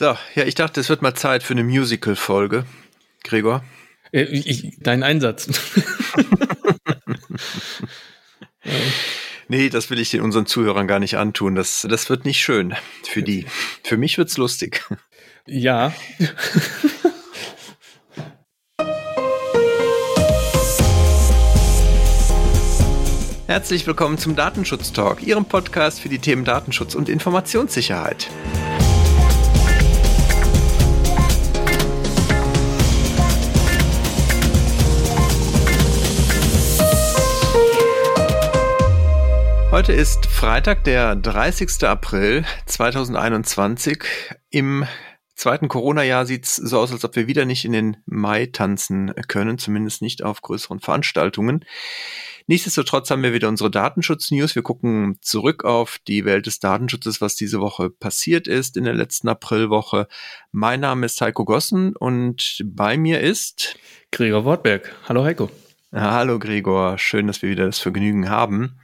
So, 0.00 0.16
ja, 0.34 0.44
ich 0.46 0.54
dachte, 0.54 0.80
es 0.80 0.88
wird 0.88 1.02
mal 1.02 1.12
Zeit 1.12 1.42
für 1.42 1.52
eine 1.52 1.62
Musical-Folge. 1.62 2.64
Gregor? 3.22 3.62
Äh, 4.12 4.22
ich, 4.22 4.78
dein 4.80 5.02
Einsatz. 5.02 5.46
Nee, 9.48 9.68
das 9.68 9.90
will 9.90 9.98
ich 9.98 10.10
den 10.10 10.20
unseren 10.20 10.46
Zuhörern 10.46 10.86
gar 10.86 11.00
nicht 11.00 11.18
antun. 11.18 11.56
Das, 11.56 11.84
das 11.90 12.08
wird 12.08 12.24
nicht 12.24 12.40
schön 12.40 12.76
für 13.02 13.22
die. 13.22 13.46
Für 13.82 13.96
mich 13.96 14.16
wird's 14.16 14.36
lustig. 14.38 14.88
Ja. 15.46 15.92
Herzlich 23.48 23.86
willkommen 23.86 24.16
zum 24.16 24.36
Datenschutz 24.36 24.92
Talk, 24.92 25.22
Ihrem 25.24 25.46
Podcast 25.46 26.00
für 26.00 26.08
die 26.08 26.20
Themen 26.20 26.44
Datenschutz 26.44 26.94
und 26.94 27.08
Informationssicherheit. 27.08 28.30
Heute 39.80 39.94
ist 39.94 40.26
Freitag, 40.26 40.84
der 40.84 41.16
30. 41.16 41.84
April 41.84 42.44
2021. 42.66 44.04
Im 44.50 44.84
zweiten 45.34 45.68
Corona-Jahr 45.68 46.26
sieht 46.26 46.44
es 46.44 46.56
so 46.56 46.78
aus, 46.78 46.92
als 46.92 47.02
ob 47.02 47.16
wir 47.16 47.26
wieder 47.28 47.46
nicht 47.46 47.64
in 47.64 47.72
den 47.72 47.96
Mai 48.04 48.44
tanzen 48.44 49.14
können, 49.26 49.56
zumindest 49.56 50.02
nicht 50.02 50.22
auf 50.22 50.42
größeren 50.42 50.80
Veranstaltungen. 50.80 51.64
Nichtsdestotrotz 52.46 53.10
haben 53.10 53.22
wir 53.22 53.32
wieder 53.32 53.48
unsere 53.48 53.70
Datenschutz-News. 53.70 54.54
Wir 54.54 54.62
gucken 54.62 55.16
zurück 55.22 55.64
auf 55.64 55.96
die 56.06 56.26
Welt 56.26 56.44
des 56.44 56.58
Datenschutzes, 56.58 57.22
was 57.22 57.34
diese 57.34 57.62
Woche 57.62 57.88
passiert 57.88 58.46
ist 58.46 58.76
in 58.76 58.84
der 58.84 58.92
letzten 58.92 59.28
Aprilwoche. 59.28 60.08
Mein 60.52 60.80
Name 60.80 61.06
ist 61.06 61.22
Heiko 61.22 61.46
Gossen 61.46 61.96
und 61.96 62.60
bei 62.66 62.98
mir 62.98 63.20
ist 63.20 63.78
Gregor 64.12 64.44
Wortberg. 64.44 64.94
Hallo 65.08 65.24
Heiko. 65.24 65.48
Hallo 65.90 66.38
Gregor, 66.38 66.98
schön, 66.98 67.26
dass 67.26 67.40
wir 67.40 67.48
wieder 67.48 67.64
das 67.64 67.78
Vergnügen 67.78 68.28
haben. 68.28 68.78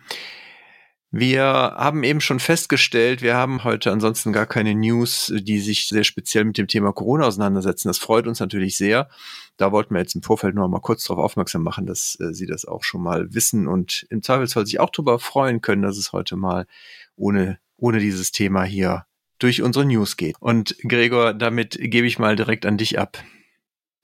Wir 1.13 1.43
haben 1.45 2.03
eben 2.03 2.21
schon 2.21 2.41
festgestellt, 2.41 3.23
wir 3.23 3.37
haben 3.37 3.63
heute 3.63 3.93
ansonsten 3.93 4.33
gar 4.33 4.47
keine 4.47 4.75
News, 4.75 5.33
die 5.35 5.61
sich 5.61 5.87
sehr 5.89 6.03
speziell 6.03 6.45
mit 6.45 6.59
dem 6.59 6.67
Thema 6.67 6.93
Corona 6.93 7.27
auseinandersetzen. 7.27 7.89
Das 7.89 7.99
freut 7.99 8.27
uns 8.27 8.41
natürlich 8.41 8.77
sehr. 8.77 9.09
Da 9.57 9.71
wollten 9.71 9.95
wir 9.95 10.01
jetzt 10.01 10.17
im 10.17 10.23
Vorfeld 10.23 10.57
noch 10.57 10.69
mal 10.69 10.81
kurz 10.81 11.05
darauf 11.05 11.25
aufmerksam 11.25 11.63
machen, 11.63 11.87
dass 11.87 12.19
äh, 12.21 12.35
Sie 12.35 12.47
das 12.47 12.65
auch 12.65 12.83
schon 12.83 13.03
mal 13.03 13.33
wissen 13.33 13.69
und 13.69 14.07
im 14.11 14.23
Zweifelsfall 14.23 14.67
sich 14.67 14.81
auch 14.81 14.91
darüber 14.91 15.19
freuen 15.19 15.61
können, 15.61 15.83
dass 15.83 15.97
es 15.97 16.13
heute 16.13 16.37
mal 16.37 16.67
ohne, 17.15 17.59
ohne 17.77 18.01
dieses 18.01 18.33
Thema 18.33 18.65
hier 18.65 19.07
durch 19.39 19.63
unsere 19.63 19.85
News 19.85 20.17
geht. 20.17 20.37
Und 20.41 20.77
Gregor, 20.81 21.35
damit 21.35 21.79
gebe 21.81 22.07
ich 22.07 22.19
mal 22.19 22.37
direkt 22.37 22.67
an 22.67 22.79
dich 22.79 22.99
ab. 22.99 23.23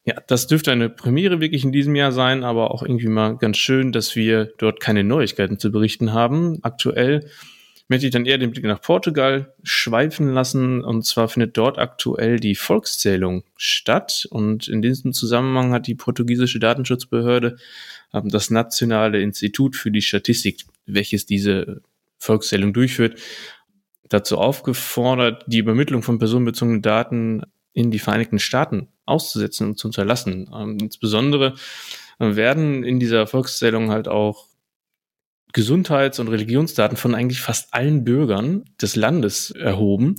Ja, 0.04 0.16
das 0.26 0.48
dürfte 0.48 0.72
eine 0.72 0.90
Premiere 0.90 1.40
wirklich 1.40 1.62
in 1.62 1.70
diesem 1.70 1.94
Jahr 1.94 2.10
sein, 2.10 2.42
aber 2.42 2.72
auch 2.72 2.82
irgendwie 2.82 3.06
mal 3.06 3.36
ganz 3.36 3.56
schön, 3.56 3.92
dass 3.92 4.16
wir 4.16 4.52
dort 4.58 4.80
keine 4.80 5.04
Neuigkeiten 5.04 5.60
zu 5.60 5.70
berichten 5.70 6.12
haben. 6.12 6.58
Aktuell 6.62 7.30
möchte 7.86 8.06
ich 8.06 8.12
dann 8.12 8.26
eher 8.26 8.38
den 8.38 8.50
Blick 8.50 8.64
nach 8.64 8.80
Portugal 8.80 9.54
schweifen 9.62 10.32
lassen. 10.32 10.82
Und 10.82 11.04
zwar 11.04 11.28
findet 11.28 11.56
dort 11.56 11.78
aktuell 11.78 12.40
die 12.40 12.56
Volkszählung 12.56 13.44
statt. 13.56 14.26
Und 14.30 14.66
in 14.66 14.82
diesem 14.82 15.12
Zusammenhang 15.12 15.72
hat 15.72 15.86
die 15.86 15.94
portugiesische 15.94 16.58
Datenschutzbehörde 16.58 17.56
ähm, 18.12 18.28
das 18.28 18.50
Nationale 18.50 19.20
Institut 19.20 19.76
für 19.76 19.92
die 19.92 20.02
Statistik, 20.02 20.64
welches 20.86 21.26
diese 21.26 21.82
Volkszählung 22.18 22.72
durchführt, 22.72 23.20
dazu 24.08 24.38
aufgefordert, 24.38 25.44
die 25.46 25.58
Übermittlung 25.58 26.02
von 26.02 26.18
personenbezogenen 26.18 26.82
Daten 26.82 27.42
in 27.72 27.90
die 27.90 27.98
Vereinigten 27.98 28.38
Staaten 28.38 28.88
auszusetzen 29.06 29.68
und 29.68 29.78
zu 29.78 29.88
unterlassen. 29.88 30.50
Ähm, 30.54 30.78
insbesondere 30.80 31.54
werden 32.18 32.84
in 32.84 33.00
dieser 33.00 33.26
Volkszählung 33.26 33.90
halt 33.90 34.08
auch 34.08 34.46
Gesundheits- 35.52 36.18
und 36.18 36.28
Religionsdaten 36.28 36.96
von 36.96 37.14
eigentlich 37.14 37.40
fast 37.40 37.74
allen 37.74 38.04
Bürgern 38.04 38.64
des 38.80 38.96
Landes 38.96 39.50
erhoben. 39.50 40.16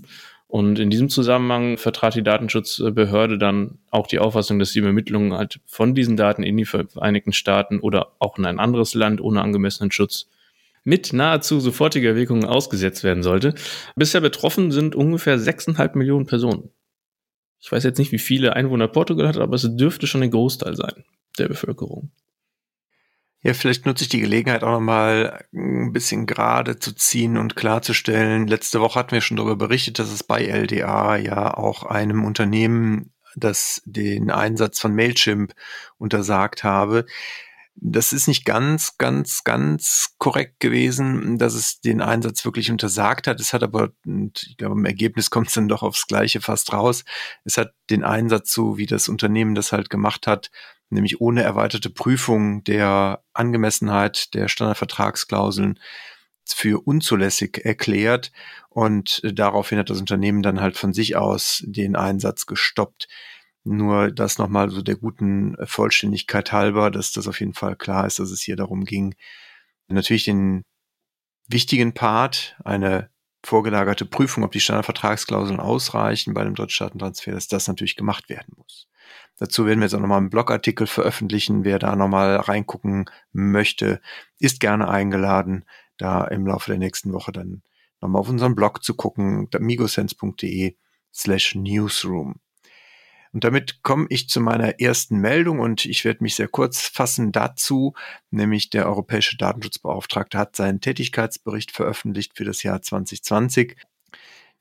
Und 0.47 0.77
in 0.77 0.91
diesem 0.91 1.09
Zusammenhang 1.09 1.77
vertrat 1.77 2.13
die 2.13 2.21
Datenschutzbehörde 2.21 3.39
dann 3.39 3.79
auch 3.89 4.05
die 4.05 4.19
Auffassung, 4.19 4.59
dass 4.59 4.73
die 4.73 4.79
Übermittlung 4.79 5.33
halt 5.33 5.59
von 5.65 5.95
diesen 5.95 6.15
Daten 6.15 6.43
in 6.43 6.55
die 6.57 6.65
Vereinigten 6.65 7.33
Staaten 7.33 7.79
oder 7.79 8.13
auch 8.19 8.37
in 8.37 8.45
ein 8.45 8.59
anderes 8.59 8.93
Land 8.93 9.19
ohne 9.19 9.41
angemessenen 9.41 9.91
Schutz 9.91 10.27
mit 10.83 11.13
nahezu 11.13 11.59
sofortiger 11.59 12.15
Wirkung 12.15 12.45
ausgesetzt 12.45 13.03
werden 13.03 13.23
sollte. 13.23 13.55
Bisher 13.95 14.21
betroffen 14.21 14.71
sind 14.71 14.95
ungefähr 14.95 15.39
6,5 15.39 15.97
Millionen 15.97 16.27
Personen. 16.27 16.69
Ich 17.63 17.71
weiß 17.71 17.85
jetzt 17.85 17.97
nicht, 17.97 18.11
wie 18.11 18.19
viele 18.19 18.57
Einwohner 18.57 18.89
Portugal 18.89 19.25
hat, 19.25 19.37
aber 19.37 19.55
es 19.55 19.65
dürfte 19.77 20.05
schon 20.05 20.21
ein 20.21 20.31
Großteil 20.31 20.75
sein 20.75 21.05
der 21.39 21.47
Bevölkerung. 21.47 22.11
Ja, 23.41 23.53
vielleicht 23.53 23.85
nutze 23.85 24.03
ich 24.03 24.09
die 24.09 24.19
Gelegenheit 24.19 24.63
auch 24.63 24.71
nochmal 24.71 25.45
ein 25.53 25.93
bisschen 25.93 26.25
gerade 26.25 26.77
zu 26.77 26.93
ziehen 26.93 27.37
und 27.37 27.55
klarzustellen. 27.55 28.47
Letzte 28.47 28.81
Woche 28.81 28.99
hatten 28.99 29.11
wir 29.11 29.21
schon 29.21 29.37
darüber 29.37 29.55
berichtet, 29.55 29.97
dass 29.97 30.11
es 30.11 30.23
bei 30.23 30.45
LDA 30.45 31.15
ja 31.17 31.53
auch 31.53 31.83
einem 31.83 32.25
Unternehmen, 32.25 33.13
das 33.35 33.81
den 33.85 34.29
Einsatz 34.29 34.79
von 34.79 34.93
Mailchimp 34.93 35.53
untersagt 35.97 36.63
habe, 36.63 37.05
das 37.75 38.13
ist 38.13 38.27
nicht 38.27 38.45
ganz, 38.45 38.97
ganz, 38.97 39.43
ganz 39.43 40.15
korrekt 40.19 40.59
gewesen, 40.59 41.37
dass 41.37 41.55
es 41.55 41.81
den 41.81 42.01
Einsatz 42.01 42.45
wirklich 42.45 42.69
untersagt 42.69 43.27
hat. 43.27 43.39
Es 43.39 43.51
hat 43.51 43.63
aber, 43.63 43.89
und 44.05 44.43
ich 44.47 44.57
glaube, 44.57 44.75
im 44.75 44.85
Ergebnis 44.85 45.29
kommt 45.31 45.47
es 45.47 45.53
dann 45.53 45.67
doch 45.67 45.83
aufs 45.83 46.07
Gleiche 46.07 46.41
fast 46.41 46.71
raus. 46.71 47.03
Es 47.43 47.57
hat 47.57 47.73
den 47.89 48.03
Einsatz 48.03 48.53
so, 48.53 48.77
wie 48.77 48.85
das 48.85 49.09
Unternehmen 49.09 49.55
das 49.55 49.71
halt 49.71 49.89
gemacht 49.89 50.27
hat, 50.27 50.51
nämlich 50.89 51.19
ohne 51.19 51.41
erweiterte 51.43 51.89
Prüfung 51.89 52.63
der 52.63 53.23
Angemessenheit 53.33 54.33
der 54.33 54.47
Standardvertragsklauseln 54.47 55.79
für 56.45 56.85
unzulässig 56.85 57.61
erklärt 57.63 58.31
und 58.69 59.21
daraufhin 59.23 59.79
hat 59.79 59.89
das 59.89 59.99
Unternehmen 59.99 60.43
dann 60.43 60.59
halt 60.59 60.77
von 60.77 60.93
sich 60.93 61.15
aus 61.15 61.63
den 61.65 61.95
Einsatz 61.95 62.45
gestoppt. 62.45 63.07
Nur 63.63 64.11
das 64.11 64.37
nochmal 64.37 64.69
so 64.69 64.81
der 64.81 64.95
guten 64.95 65.55
Vollständigkeit 65.65 66.51
halber, 66.51 66.91
dass 66.91 67.13
das 67.13 67.27
auf 67.27 67.39
jeden 67.39 67.53
Fall 67.53 67.75
klar 67.75 68.05
ist, 68.05 68.19
dass 68.19 68.31
es 68.31 68.41
hier 68.41 68.55
darum 68.55 68.83
ging, 68.83 69.15
natürlich 69.87 70.25
den 70.25 70.63
wichtigen 71.47 71.93
Part, 71.93 72.57
eine 72.63 73.09
vorgelagerte 73.45 74.05
Prüfung, 74.05 74.43
ob 74.43 74.51
die 74.51 74.61
Standardvertragsklauseln 74.61 75.59
ausreichen 75.59 76.33
bei 76.33 76.41
einem 76.41 76.55
Drittstaatentransfer, 76.55 77.31
dass 77.31 77.47
das 77.47 77.67
natürlich 77.67 77.95
gemacht 77.95 78.29
werden 78.29 78.53
muss. 78.55 78.87
Dazu 79.37 79.65
werden 79.65 79.79
wir 79.79 79.85
jetzt 79.85 79.93
auch 79.93 79.99
nochmal 79.99 80.19
einen 80.19 80.29
Blogartikel 80.29 80.87
veröffentlichen. 80.87 81.65
Wer 81.65 81.79
da 81.79 81.95
nochmal 81.95 82.37
reingucken 82.37 83.09
möchte, 83.33 83.99
ist 84.39 84.59
gerne 84.59 84.87
eingeladen, 84.87 85.65
da 85.97 86.23
im 86.25 86.47
Laufe 86.47 86.71
der 86.71 86.79
nächsten 86.79 87.11
Woche 87.11 87.31
dann 87.31 87.63
nochmal 87.99 88.21
auf 88.21 88.29
unseren 88.29 88.55
Blog 88.55 88.83
zu 88.83 88.95
gucken, 88.95 89.49
migosense.de 89.59 90.75
slash 91.13 91.55
newsroom. 91.55 92.39
Und 93.33 93.43
damit 93.43 93.81
komme 93.81 94.05
ich 94.09 94.29
zu 94.29 94.39
meiner 94.39 94.79
ersten 94.79 95.17
Meldung 95.17 95.59
und 95.59 95.85
ich 95.85 96.05
werde 96.05 96.23
mich 96.23 96.35
sehr 96.35 96.47
kurz 96.47 96.81
fassen 96.81 97.31
dazu, 97.31 97.93
nämlich 98.29 98.69
der 98.69 98.85
Europäische 98.85 99.37
Datenschutzbeauftragte 99.37 100.37
hat 100.37 100.55
seinen 100.55 100.81
Tätigkeitsbericht 100.81 101.71
veröffentlicht 101.71 102.37
für 102.37 102.45
das 102.45 102.61
Jahr 102.61 102.83
2020. 102.83 103.75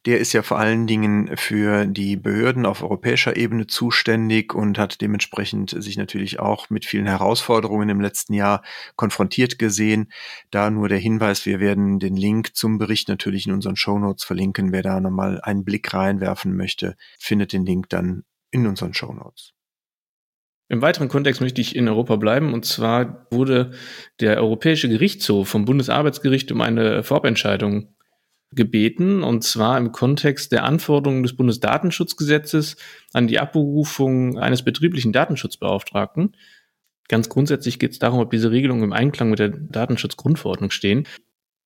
Der 0.04 0.18
ist 0.18 0.32
ja 0.32 0.42
vor 0.42 0.58
allen 0.58 0.88
Dingen 0.88 1.36
für 1.36 1.86
die 1.86 2.16
Behörden 2.16 2.66
auf 2.66 2.82
europäischer 2.82 3.36
Ebene 3.36 3.68
zuständig 3.68 4.52
und 4.52 4.76
hat 4.76 5.00
dementsprechend 5.00 5.70
sich 5.78 5.96
natürlich 5.96 6.40
auch 6.40 6.70
mit 6.70 6.86
vielen 6.86 7.06
Herausforderungen 7.06 7.88
im 7.88 8.00
letzten 8.00 8.34
Jahr 8.34 8.64
konfrontiert 8.96 9.60
gesehen. 9.60 10.10
Da 10.50 10.70
nur 10.70 10.88
der 10.88 10.98
Hinweis, 10.98 11.46
wir 11.46 11.60
werden 11.60 12.00
den 12.00 12.16
Link 12.16 12.56
zum 12.56 12.78
Bericht 12.78 13.08
natürlich 13.08 13.46
in 13.46 13.52
unseren 13.52 13.76
Shownotes 13.76 14.24
verlinken. 14.24 14.72
Wer 14.72 14.82
da 14.82 14.98
nochmal 14.98 15.40
einen 15.40 15.64
Blick 15.64 15.94
reinwerfen 15.94 16.56
möchte, 16.56 16.96
findet 17.20 17.52
den 17.52 17.64
Link 17.64 17.88
dann 17.88 18.25
in 18.52 18.66
unseren 18.66 18.94
Show 18.94 19.12
Notes. 19.12 19.54
Im 20.69 20.81
weiteren 20.81 21.08
Kontext 21.08 21.40
möchte 21.40 21.60
ich 21.60 21.76
in 21.76 21.88
Europa 21.88 22.16
bleiben. 22.16 22.54
Und 22.54 22.64
zwar 22.64 23.26
wurde 23.31 23.72
der 24.20 24.38
Europäische 24.38 24.88
Gerichtshof 24.88 25.49
vom 25.49 25.64
Bundesarbeitsgericht 25.64 26.50
um 26.52 26.60
eine 26.60 27.02
Vorabentscheidung 27.02 27.94
gebeten, 28.54 29.22
und 29.22 29.44
zwar 29.44 29.78
im 29.78 29.93
Kontext 29.93 30.52
der 30.52 30.64
Anforderungen 30.64 31.22
des 31.22 31.37
Bundesdatenschutzgesetzes 31.37 32.76
an 33.12 33.26
die 33.26 33.40
Abberufung 33.40 34.38
eines 34.38 34.62
betrieblichen 34.62 35.12
Datenschutzbeauftragten. 35.12 36.37
Ganz 37.08 37.28
grundsätzlich 37.28 37.78
geht 37.78 37.93
es 37.93 37.99
darum, 37.99 38.20
ob 38.20 38.31
diese 38.31 38.50
Regelungen 38.50 38.84
im 38.84 38.93
Einklang 38.93 39.31
mit 39.31 39.38
der 39.38 39.49
Datenschutzgrundverordnung 39.49 40.70
stehen. 40.70 41.06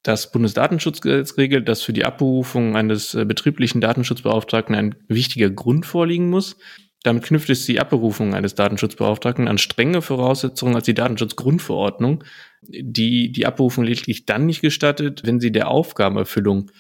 Das 0.02 0.30
Bundesdatenschutzgesetz 0.30 1.36
regelt, 1.36 1.68
dass 1.68 1.82
für 1.82 1.92
die 1.92 2.04
Abberufung 2.04 2.76
eines 2.76 3.14
äh, 3.14 3.24
betrieblichen 3.24 3.80
Datenschutzbeauftragten 3.80 4.74
ein 4.74 4.94
wichtiger 5.08 5.50
Grund 5.50 5.84
vorliegen 5.84 6.30
muss. 6.30 6.56
Damit 7.02 7.24
knüpft 7.24 7.50
es 7.50 7.66
die 7.66 7.78
Abberufung 7.78 8.34
eines 8.34 8.54
Datenschutzbeauftragten 8.54 9.46
an 9.46 9.58
strenge 9.58 10.02
Voraussetzungen 10.02 10.74
als 10.74 10.86
die 10.86 10.94
Datenschutzgrundverordnung, 10.94 12.24
die 12.62 13.30
die 13.30 13.46
Abberufung 13.46 13.84
lediglich 13.84 14.26
dann 14.26 14.46
nicht 14.46 14.60
gestattet, 14.60 15.22
wenn 15.24 15.38
sie 15.38 15.52
der 15.52 15.68
Aufgabenerfüllung 15.68 16.70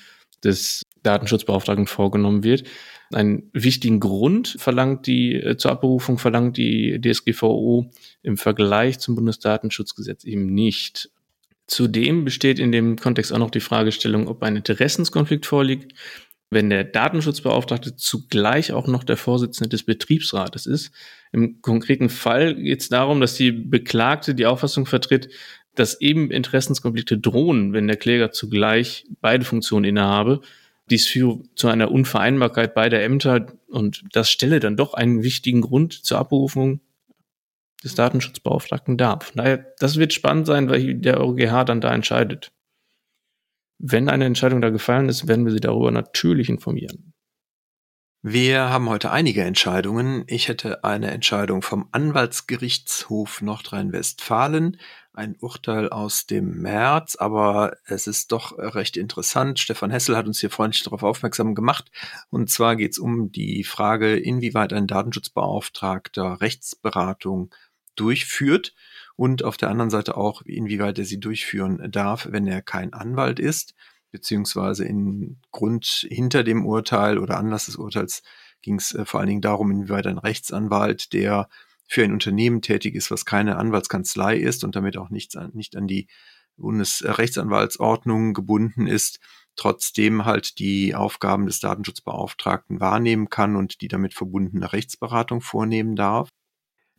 des 0.42 0.82
Datenschutzbeauftragten 1.02 1.86
vorgenommen 1.86 2.42
wird. 2.42 2.64
Einen 3.12 3.50
wichtigen 3.52 4.00
Grund 4.00 4.56
verlangt 4.58 5.06
die 5.06 5.34
äh, 5.34 5.56
zur 5.56 5.70
Abberufung 5.70 6.18
verlangt 6.18 6.56
die 6.56 7.00
DSGVO 7.00 7.90
im 8.22 8.36
Vergleich 8.36 8.98
zum 8.98 9.14
Bundesdatenschutzgesetz 9.14 10.24
eben 10.24 10.46
nicht. 10.46 11.10
Zudem 11.66 12.24
besteht 12.24 12.58
in 12.58 12.70
dem 12.70 12.96
Kontext 12.96 13.32
auch 13.32 13.38
noch 13.38 13.50
die 13.50 13.60
Fragestellung, 13.60 14.28
ob 14.28 14.42
ein 14.42 14.56
Interessenskonflikt 14.56 15.46
vorliegt, 15.46 15.92
wenn 16.50 16.70
der 16.70 16.84
Datenschutzbeauftragte 16.84 17.96
zugleich 17.96 18.72
auch 18.72 18.86
noch 18.86 19.02
der 19.02 19.16
Vorsitzende 19.16 19.68
des 19.70 19.82
Betriebsrates 19.82 20.66
ist. 20.66 20.92
Im 21.32 21.60
konkreten 21.60 22.08
Fall 22.08 22.54
geht 22.54 22.82
es 22.82 22.88
darum, 22.88 23.20
dass 23.20 23.34
die 23.34 23.50
Beklagte 23.50 24.34
die 24.34 24.46
Auffassung 24.46 24.86
vertritt, 24.86 25.28
dass 25.74 26.00
eben 26.00 26.30
Interessenskonflikte 26.30 27.18
drohen, 27.18 27.72
wenn 27.72 27.88
der 27.88 27.96
Kläger 27.96 28.30
zugleich 28.30 29.04
beide 29.20 29.44
Funktionen 29.44 29.84
innehabe. 29.84 30.40
Dies 30.88 31.08
führe 31.08 31.42
zu 31.56 31.66
einer 31.66 31.90
Unvereinbarkeit 31.90 32.74
beider 32.74 33.02
Ämter 33.02 33.46
und 33.66 34.04
das 34.12 34.30
stelle 34.30 34.60
dann 34.60 34.76
doch 34.76 34.94
einen 34.94 35.24
wichtigen 35.24 35.62
Grund 35.62 35.92
zur 35.92 36.18
Abrufung 36.18 36.80
des 37.84 37.94
Datenschutzbeauftragten 37.94 38.96
dar. 38.96 39.20
Daher, 39.34 39.74
das 39.78 39.96
wird 39.96 40.12
spannend 40.12 40.46
sein, 40.46 40.68
weil 40.68 40.94
der 40.94 41.20
EuGH 41.20 41.64
dann 41.64 41.80
da 41.80 41.92
entscheidet. 41.92 42.52
Wenn 43.78 44.08
eine 44.08 44.24
Entscheidung 44.24 44.60
da 44.60 44.70
gefallen 44.70 45.08
ist, 45.08 45.28
werden 45.28 45.44
wir 45.44 45.52
Sie 45.52 45.60
darüber 45.60 45.90
natürlich 45.90 46.48
informieren. 46.48 47.12
Wir 48.28 48.70
haben 48.70 48.88
heute 48.88 49.12
einige 49.12 49.44
Entscheidungen. 49.44 50.24
Ich 50.26 50.48
hätte 50.48 50.82
eine 50.82 51.12
Entscheidung 51.12 51.62
vom 51.62 51.88
Anwaltsgerichtshof 51.92 53.40
Nordrhein-Westfalen, 53.40 54.78
ein 55.12 55.36
Urteil 55.38 55.90
aus 55.90 56.26
dem 56.26 56.60
März, 56.60 57.14
aber 57.14 57.76
es 57.84 58.08
ist 58.08 58.32
doch 58.32 58.58
recht 58.58 58.96
interessant. 58.96 59.60
Stefan 59.60 59.92
Hessel 59.92 60.16
hat 60.16 60.26
uns 60.26 60.40
hier 60.40 60.50
freundlich 60.50 60.82
darauf 60.82 61.04
aufmerksam 61.04 61.54
gemacht. 61.54 61.92
Und 62.28 62.50
zwar 62.50 62.74
geht 62.74 62.92
es 62.92 62.98
um 62.98 63.30
die 63.30 63.62
Frage, 63.62 64.16
inwieweit 64.16 64.72
ein 64.72 64.88
Datenschutzbeauftragter 64.88 66.40
Rechtsberatung 66.40 67.54
durchführt 67.96 68.74
und 69.16 69.44
auf 69.44 69.56
der 69.56 69.70
anderen 69.70 69.90
Seite 69.90 70.16
auch, 70.16 70.42
inwieweit 70.42 70.98
er 70.98 71.04
sie 71.04 71.18
durchführen 71.18 71.90
darf, 71.90 72.28
wenn 72.30 72.46
er 72.46 72.62
kein 72.62 72.92
Anwalt 72.92 73.38
ist, 73.40 73.74
beziehungsweise 74.10 74.84
in 74.84 75.38
Grund 75.50 76.06
hinter 76.08 76.44
dem 76.44 76.64
Urteil 76.64 77.18
oder 77.18 77.38
Anlass 77.38 77.66
des 77.66 77.76
Urteils 77.76 78.22
ging 78.62 78.76
es 78.76 78.94
äh, 78.94 79.04
vor 79.04 79.20
allen 79.20 79.28
Dingen 79.28 79.42
darum, 79.42 79.70
inwieweit 79.70 80.06
ein 80.06 80.18
Rechtsanwalt, 80.18 81.12
der 81.12 81.48
für 81.88 82.02
ein 82.02 82.12
Unternehmen 82.12 82.62
tätig 82.62 82.94
ist, 82.94 83.10
was 83.10 83.24
keine 83.24 83.56
Anwaltskanzlei 83.56 84.36
ist 84.36 84.64
und 84.64 84.74
damit 84.74 84.96
auch 84.96 85.10
nichts 85.10 85.36
an, 85.36 85.52
nicht 85.54 85.76
an 85.76 85.86
die 85.86 86.08
Bundesrechtsanwaltsordnung 86.56 88.34
gebunden 88.34 88.86
ist, 88.86 89.20
trotzdem 89.54 90.24
halt 90.24 90.58
die 90.58 90.94
Aufgaben 90.94 91.46
des 91.46 91.60
Datenschutzbeauftragten 91.60 92.80
wahrnehmen 92.80 93.28
kann 93.28 93.56
und 93.56 93.80
die 93.80 93.88
damit 93.88 94.14
verbundene 94.14 94.72
Rechtsberatung 94.72 95.40
vornehmen 95.40 95.96
darf. 95.96 96.28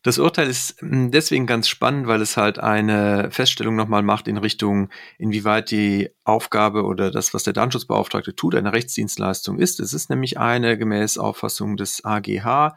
Das 0.04 0.20
Urteil 0.20 0.48
ist 0.48 0.80
hm, 0.80 1.12
deswegen 1.12 1.48
ganz 1.48 1.68
spannend, 1.68 2.08
weil 2.08 2.22
es 2.22 2.38
halt 2.38 2.60
eine 2.60 3.30
Feststellung 3.32 3.76
nochmal 3.76 4.04
macht 4.04 4.28
in 4.28 4.38
Richtung, 4.38 4.90
inwieweit 5.18 5.72
die 5.72 6.10
Aufgabe 6.24 6.84
oder 6.84 7.12
das, 7.12 7.34
was 7.34 7.44
der 7.44 7.54
Datenschutzbeauftragte 7.54 8.36
tut, 8.36 8.56
eine 8.56 8.74
Rechtsdienstleistung 8.74 9.60
ist. 9.60 9.80
Es 9.80 9.94
ist 9.94 10.10
nämlich 10.10 10.38
eine 10.38 10.78
gemäß 10.78 11.18
Auffassung 11.18 11.78
des 11.78 12.06
AGH. 12.06 12.76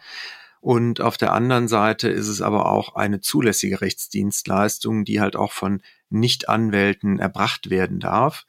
Und 0.61 1.01
auf 1.01 1.17
der 1.17 1.33
anderen 1.33 1.69
Seite 1.69 2.09
ist 2.09 2.29
es 2.29 2.43
aber 2.43 2.67
auch 2.67 2.95
eine 2.95 3.21
zulässige 3.21 3.81
Rechtsdienstleistung, 3.81 5.05
die 5.05 5.21
halt 5.21 5.37
auch 5.37 5.53
von 5.53 5.83
Nichtanwälten 6.11 7.19
erbracht 7.19 7.71
werden 7.71 7.99
darf. 7.99 8.45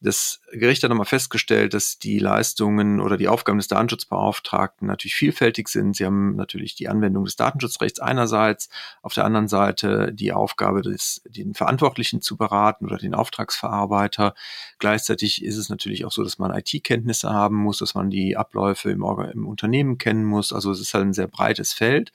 Das 0.00 0.40
Gericht 0.52 0.84
hat 0.84 0.90
nochmal 0.90 1.06
festgestellt, 1.06 1.74
dass 1.74 1.98
die 1.98 2.20
Leistungen 2.20 3.00
oder 3.00 3.16
die 3.16 3.26
Aufgaben 3.26 3.58
des 3.58 3.66
Datenschutzbeauftragten 3.66 4.86
natürlich 4.86 5.16
vielfältig 5.16 5.68
sind. 5.68 5.96
Sie 5.96 6.06
haben 6.06 6.36
natürlich 6.36 6.76
die 6.76 6.88
Anwendung 6.88 7.24
des 7.24 7.34
Datenschutzrechts 7.34 7.98
einerseits, 7.98 8.68
auf 9.02 9.14
der 9.14 9.24
anderen 9.24 9.48
Seite 9.48 10.12
die 10.12 10.32
Aufgabe, 10.32 10.82
des, 10.82 11.20
den 11.26 11.54
Verantwortlichen 11.54 12.22
zu 12.22 12.36
beraten 12.36 12.86
oder 12.86 12.96
den 12.96 13.12
Auftragsverarbeiter. 13.12 14.34
Gleichzeitig 14.78 15.44
ist 15.44 15.56
es 15.56 15.68
natürlich 15.68 16.04
auch 16.04 16.12
so, 16.12 16.22
dass 16.22 16.38
man 16.38 16.56
IT-Kenntnisse 16.56 17.30
haben 17.30 17.56
muss, 17.56 17.78
dass 17.78 17.96
man 17.96 18.08
die 18.08 18.36
Abläufe 18.36 18.92
im, 18.92 19.02
im 19.02 19.48
Unternehmen 19.48 19.98
kennen 19.98 20.24
muss. 20.24 20.52
Also 20.52 20.70
es 20.70 20.78
ist 20.78 20.94
halt 20.94 21.06
ein 21.06 21.12
sehr 21.12 21.28
breites 21.28 21.72
Feld 21.72 22.12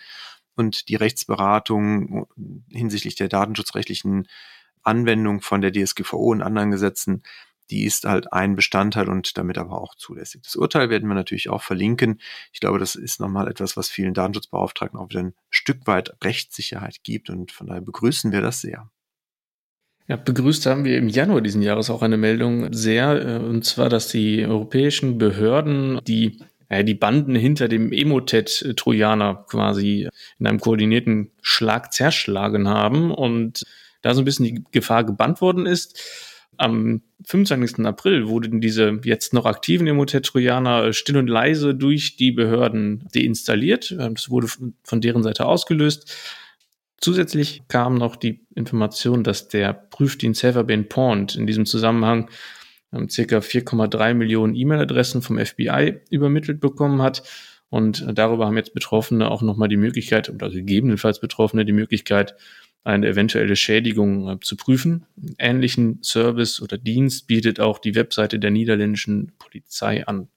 und 0.55 0.87
die 0.87 0.95
Rechtsberatung 0.95 2.27
hinsichtlich 2.69 3.15
der 3.15 3.27
datenschutzrechtlichen 3.27 4.29
Anwendung 4.83 5.41
von 5.41 5.59
der 5.59 5.73
DSGVO 5.73 6.31
und 6.31 6.41
anderen 6.41 6.71
Gesetzen 6.71 7.23
die 7.73 7.85
ist 7.85 8.05
halt 8.05 8.31
ein 8.31 8.55
Bestandteil 8.55 9.09
und 9.09 9.35
damit 9.37 9.57
aber 9.57 9.81
auch 9.81 9.95
zulässig. 9.95 10.43
Das 10.43 10.55
Urteil 10.55 10.91
werden 10.91 11.09
wir 11.09 11.15
natürlich 11.15 11.49
auch 11.49 11.63
verlinken. 11.63 12.21
Ich 12.51 12.59
glaube, 12.59 12.77
das 12.77 12.93
ist 12.93 13.19
nochmal 13.19 13.47
etwas, 13.47 13.75
was 13.75 13.89
vielen 13.89 14.13
Datenschutzbeauftragten 14.13 14.99
auch 14.99 15.09
wieder 15.09 15.21
ein 15.21 15.33
Stück 15.49 15.87
weit 15.87 16.15
Rechtssicherheit 16.23 17.03
gibt 17.03 17.31
und 17.31 17.51
von 17.51 17.65
daher 17.67 17.81
begrüßen 17.81 18.31
wir 18.31 18.41
das 18.41 18.61
sehr. 18.61 18.91
Ja, 20.07 20.17
begrüßt 20.17 20.67
haben 20.67 20.85
wir 20.85 20.97
im 20.97 21.07
Januar 21.07 21.41
diesen 21.41 21.63
Jahres 21.63 21.89
auch 21.89 22.03
eine 22.03 22.17
Meldung 22.17 22.71
sehr, 22.73 23.25
äh, 23.25 23.37
und 23.37 23.65
zwar, 23.65 23.89
dass 23.89 24.09
die 24.09 24.45
europäischen 24.45 25.17
Behörden 25.17 25.99
die 26.05 26.39
äh, 26.69 26.83
die 26.83 26.93
Banden 26.93 27.35
hinter 27.35 27.67
dem 27.67 27.91
Emotet-Trojaner 27.91 29.45
quasi 29.47 30.09
in 30.37 30.47
einem 30.47 30.59
koordinierten 30.59 31.31
Schlag 31.41 31.91
zerschlagen 31.91 32.67
haben 32.67 33.11
und 33.11 33.63
da 34.01 34.13
so 34.13 34.21
ein 34.21 34.25
bisschen 34.25 34.45
die 34.45 34.63
Gefahr 34.71 35.03
gebannt 35.05 35.41
worden 35.41 35.65
ist 35.65 36.32
am 36.57 37.01
25. 37.25 37.85
April 37.85 38.27
wurden 38.27 38.61
diese 38.61 38.99
jetzt 39.03 39.33
noch 39.33 39.45
aktiven 39.45 39.87
Emotet-Trojaner 39.87 40.93
still 40.93 41.17
und 41.17 41.27
leise 41.27 41.73
durch 41.73 42.17
die 42.17 42.31
Behörden 42.31 43.07
deinstalliert. 43.15 43.91
Das 43.91 44.29
wurde 44.29 44.47
von 44.47 45.01
deren 45.01 45.23
Seite 45.23 45.45
ausgelöst. 45.45 46.13
Zusätzlich 46.99 47.63
kam 47.67 47.95
noch 47.95 48.15
die 48.15 48.45
Information, 48.55 49.23
dass 49.23 49.49
der 49.49 49.73
Prüfdienst 49.73 50.39
Saferbane 50.39 50.83
Pond 50.83 51.35
in 51.35 51.45
diesem 51.45 51.65
Zusammenhang 51.65 52.29
ähm, 52.93 53.09
circa 53.09 53.39
4,3 53.39 54.13
Millionen 54.13 54.55
E-Mail-Adressen 54.55 55.21
vom 55.21 55.37
FBI 55.37 55.99
übermittelt 56.09 56.61
bekommen 56.61 57.01
hat. 57.01 57.23
Und 57.69 58.05
darüber 58.13 58.45
haben 58.45 58.55
jetzt 58.55 58.73
Betroffene 58.73 59.31
auch 59.31 59.41
nochmal 59.41 59.67
die 59.67 59.77
Möglichkeit, 59.77 60.29
oder 60.29 60.49
gegebenenfalls 60.49 61.19
Betroffene 61.19 61.65
die 61.65 61.73
Möglichkeit, 61.73 62.35
eine 62.83 63.07
eventuelle 63.07 63.55
Schädigung 63.55 64.29
äh, 64.29 64.39
zu 64.41 64.55
prüfen. 64.57 65.05
Ähnlichen 65.37 66.01
Service 66.03 66.61
oder 66.61 66.77
Dienst 66.77 67.27
bietet 67.27 67.59
auch 67.59 67.79
die 67.79 67.95
Webseite 67.95 68.39
der 68.39 68.51
niederländischen 68.51 69.31
Polizei 69.39 70.05
an. 70.05 70.27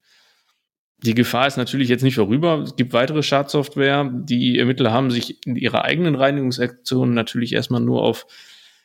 Die 1.03 1.15
Gefahr 1.15 1.47
ist 1.47 1.59
natürlich 1.59 1.89
jetzt 1.89 2.03
nicht 2.03 2.15
vorüber. 2.15 2.63
Es 2.65 2.77
gibt 2.77 2.93
weitere 2.93 3.23
Schadsoftware. 3.23 4.11
Die 4.13 4.59
Ermittler 4.59 4.93
haben 4.93 5.11
sich 5.11 5.47
in 5.47 5.57
ihrer 5.57 5.85
eigenen 5.85 6.15
Reinigungsaktion 6.15 7.13
natürlich 7.13 7.53
erstmal 7.53 7.83
nur 7.83 8.03
auf 8.03 8.27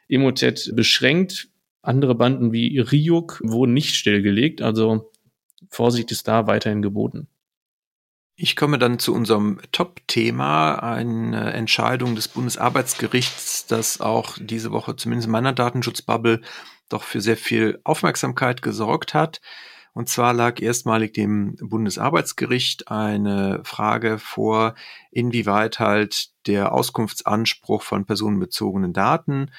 Emotet 0.10 0.76
beschränkt. 0.76 1.48
Andere 1.82 2.16
Banden 2.16 2.52
wie 2.52 2.80
Ryuk 2.80 3.40
wurden 3.44 3.74
nicht 3.74 3.96
stillgelegt. 3.96 4.62
Also 4.62 5.12
Vorsicht 5.70 6.12
ist 6.12 6.28
da 6.28 6.48
weiterhin 6.48 6.82
geboten. 6.82 7.28
Ich 8.44 8.56
komme 8.56 8.80
dann 8.80 8.98
zu 8.98 9.14
unserem 9.14 9.60
Top-Thema, 9.72 10.74
eine 10.80 11.54
Entscheidung 11.54 12.16
des 12.16 12.28
Bundesarbeitsgerichts, 12.28 13.68
das 13.68 14.02
auch 14.02 14.36
diese 14.40 14.72
Woche 14.72 14.96
zumindest 14.96 15.28
in 15.28 15.32
meiner 15.32 15.54
Datenschutzbubble 15.54 16.42
doch 16.90 17.04
für 17.04 17.22
sehr 17.22 17.38
viel 17.38 17.80
Aufmerksamkeit 17.84 18.64
gesorgt 18.64 19.14
hat. 19.14 19.42
Und 19.94 20.10
zwar 20.10 20.34
lag 20.34 20.60
erstmalig 20.60 21.14
dem 21.14 21.56
Bundesarbeitsgericht 21.62 22.88
eine 22.88 23.62
Frage 23.64 24.18
vor, 24.18 24.74
inwieweit 25.12 25.78
halt 25.78 26.30
der 26.48 26.72
Auskunftsanspruch 26.72 27.84
von 27.84 28.08
personenbezogenen 28.08 28.92
Daten 28.92 29.52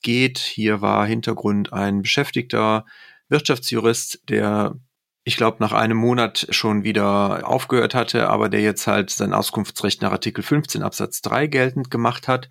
geht. 0.00 0.38
Hier 0.38 0.80
war 0.80 1.04
Hintergrund 1.04 1.74
ein 1.74 2.00
beschäftigter 2.00 2.86
Wirtschaftsjurist, 3.28 4.22
der 4.30 4.76
ich 5.24 5.36
glaube, 5.36 5.58
nach 5.60 5.72
einem 5.72 5.98
Monat 5.98 6.46
schon 6.50 6.82
wieder 6.82 7.46
aufgehört 7.46 7.94
hatte, 7.94 8.28
aber 8.28 8.48
der 8.48 8.62
jetzt 8.62 8.86
halt 8.86 9.10
sein 9.10 9.34
Auskunftsrecht 9.34 10.00
nach 10.02 10.12
Artikel 10.12 10.42
15 10.42 10.82
Absatz 10.82 11.20
3 11.22 11.46
geltend 11.46 11.90
gemacht 11.90 12.26
hat. 12.26 12.48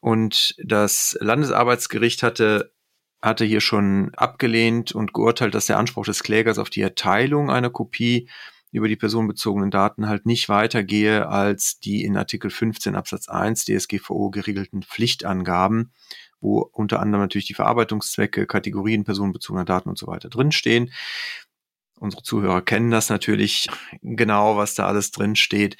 Und 0.00 0.54
das 0.62 1.16
Landesarbeitsgericht 1.20 2.22
hatte, 2.22 2.74
hatte 3.22 3.46
hier 3.46 3.62
schon 3.62 4.14
abgelehnt 4.14 4.92
und 4.92 5.14
geurteilt, 5.14 5.54
dass 5.54 5.66
der 5.66 5.78
Anspruch 5.78 6.04
des 6.04 6.22
Klägers 6.22 6.58
auf 6.58 6.68
die 6.68 6.82
Erteilung 6.82 7.50
einer 7.50 7.70
Kopie 7.70 8.28
über 8.74 8.88
die 8.88 8.96
personenbezogenen 8.96 9.70
Daten 9.70 10.08
halt 10.08 10.26
nicht 10.26 10.48
weitergehe 10.48 11.28
als 11.28 11.78
die 11.78 12.04
in 12.04 12.16
Artikel 12.16 12.50
15 12.50 12.96
Absatz 12.96 13.28
1 13.28 13.64
DSGVO 13.64 14.30
geregelten 14.30 14.82
Pflichtangaben, 14.82 15.92
wo 16.40 16.58
unter 16.58 16.98
anderem 16.98 17.22
natürlich 17.22 17.46
die 17.46 17.54
Verarbeitungszwecke, 17.54 18.46
Kategorien 18.46 19.04
personenbezogener 19.04 19.64
Daten 19.64 19.88
und 19.88 19.96
so 19.96 20.08
weiter 20.08 20.28
drinstehen. 20.28 20.92
Unsere 22.04 22.22
Zuhörer 22.22 22.60
kennen 22.60 22.90
das 22.90 23.08
natürlich 23.08 23.66
genau, 24.02 24.58
was 24.58 24.74
da 24.74 24.86
alles 24.86 25.10
drin 25.10 25.36
steht. 25.36 25.78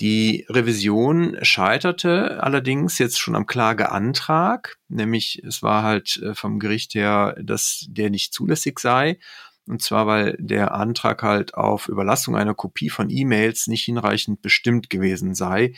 Die 0.00 0.46
Revision 0.48 1.36
scheiterte 1.42 2.42
allerdings 2.42 2.96
jetzt 2.96 3.20
schon 3.20 3.36
am 3.36 3.44
Klageantrag, 3.44 4.78
nämlich 4.88 5.42
es 5.44 5.62
war 5.62 5.82
halt 5.82 6.16
äh, 6.22 6.34
vom 6.34 6.60
Gericht 6.60 6.94
her, 6.94 7.36
dass 7.42 7.84
der 7.90 8.08
nicht 8.08 8.32
zulässig 8.32 8.78
sei. 8.78 9.18
Und 9.66 9.82
zwar, 9.82 10.06
weil 10.06 10.34
der 10.38 10.72
Antrag 10.72 11.22
halt 11.22 11.52
auf 11.52 11.88
Überlassung 11.88 12.36
einer 12.36 12.54
Kopie 12.54 12.88
von 12.88 13.10
E-Mails 13.10 13.66
nicht 13.66 13.84
hinreichend 13.84 14.40
bestimmt 14.40 14.88
gewesen 14.88 15.34
sei 15.34 15.74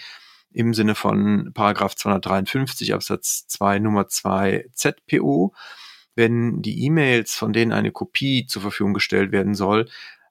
im 0.52 0.74
Sinne 0.74 0.94
von 0.94 1.50
Paragraph 1.54 1.96
253 1.96 2.94
Absatz 2.94 3.48
2 3.48 3.80
Nummer 3.80 4.06
2 4.06 4.66
ZPO, 4.74 5.54
wenn 6.14 6.62
die 6.62 6.84
E-Mails, 6.84 7.34
von 7.34 7.52
denen 7.52 7.72
eine 7.72 7.92
Kopie 7.92 8.46
zur 8.46 8.62
Verfügung 8.62 8.94
gestellt 8.94 9.32
werden 9.32 9.54
soll, 9.54 9.88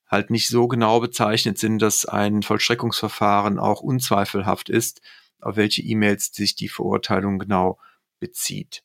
halt 0.08 0.30
nicht 0.30 0.48
so 0.48 0.68
genau 0.68 1.00
bezeichnet 1.00 1.58
sind, 1.58 1.80
dass 1.80 2.06
ein 2.06 2.44
Vollstreckungsverfahren 2.44 3.60
auch 3.60 3.82
unzweifelhaft 3.82 4.70
ist, 4.70 5.02
auf 5.40 5.56
welche 5.56 5.82
E-Mails 5.82 6.32
sich 6.34 6.56
die 6.56 6.70
Verurteilung 6.70 7.40
genau 7.40 7.80
bezieht. 8.20 8.84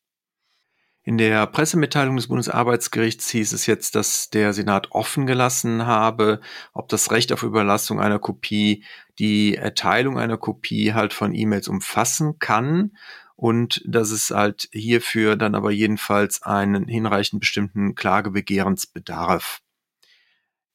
In 1.02 1.18
der 1.18 1.46
Pressemitteilung 1.46 2.16
des 2.16 2.26
Bundesarbeitsgerichts 2.26 3.30
hieß 3.30 3.52
es 3.52 3.66
jetzt, 3.66 3.94
dass 3.94 4.28
der 4.30 4.52
Senat 4.52 4.90
offen 4.90 5.26
gelassen 5.26 5.86
habe, 5.86 6.40
ob 6.72 6.88
das 6.88 7.12
Recht 7.12 7.32
auf 7.32 7.44
Überlassung 7.44 8.00
einer 8.00 8.18
Kopie 8.18 8.82
die 9.20 9.54
Erteilung 9.54 10.18
einer 10.18 10.36
Kopie 10.36 10.94
halt 10.94 11.12
von 11.12 11.32
E-Mails 11.32 11.68
umfassen 11.68 12.40
kann 12.40 12.96
und 13.36 13.82
dass 13.86 14.10
es 14.10 14.30
halt 14.30 14.68
hierfür 14.72 15.36
dann 15.36 15.54
aber 15.54 15.70
jedenfalls 15.70 16.42
einen 16.42 16.88
hinreichend 16.88 17.40
bestimmten 17.40 17.94
Klagebegehrensbedarf. 17.94 19.60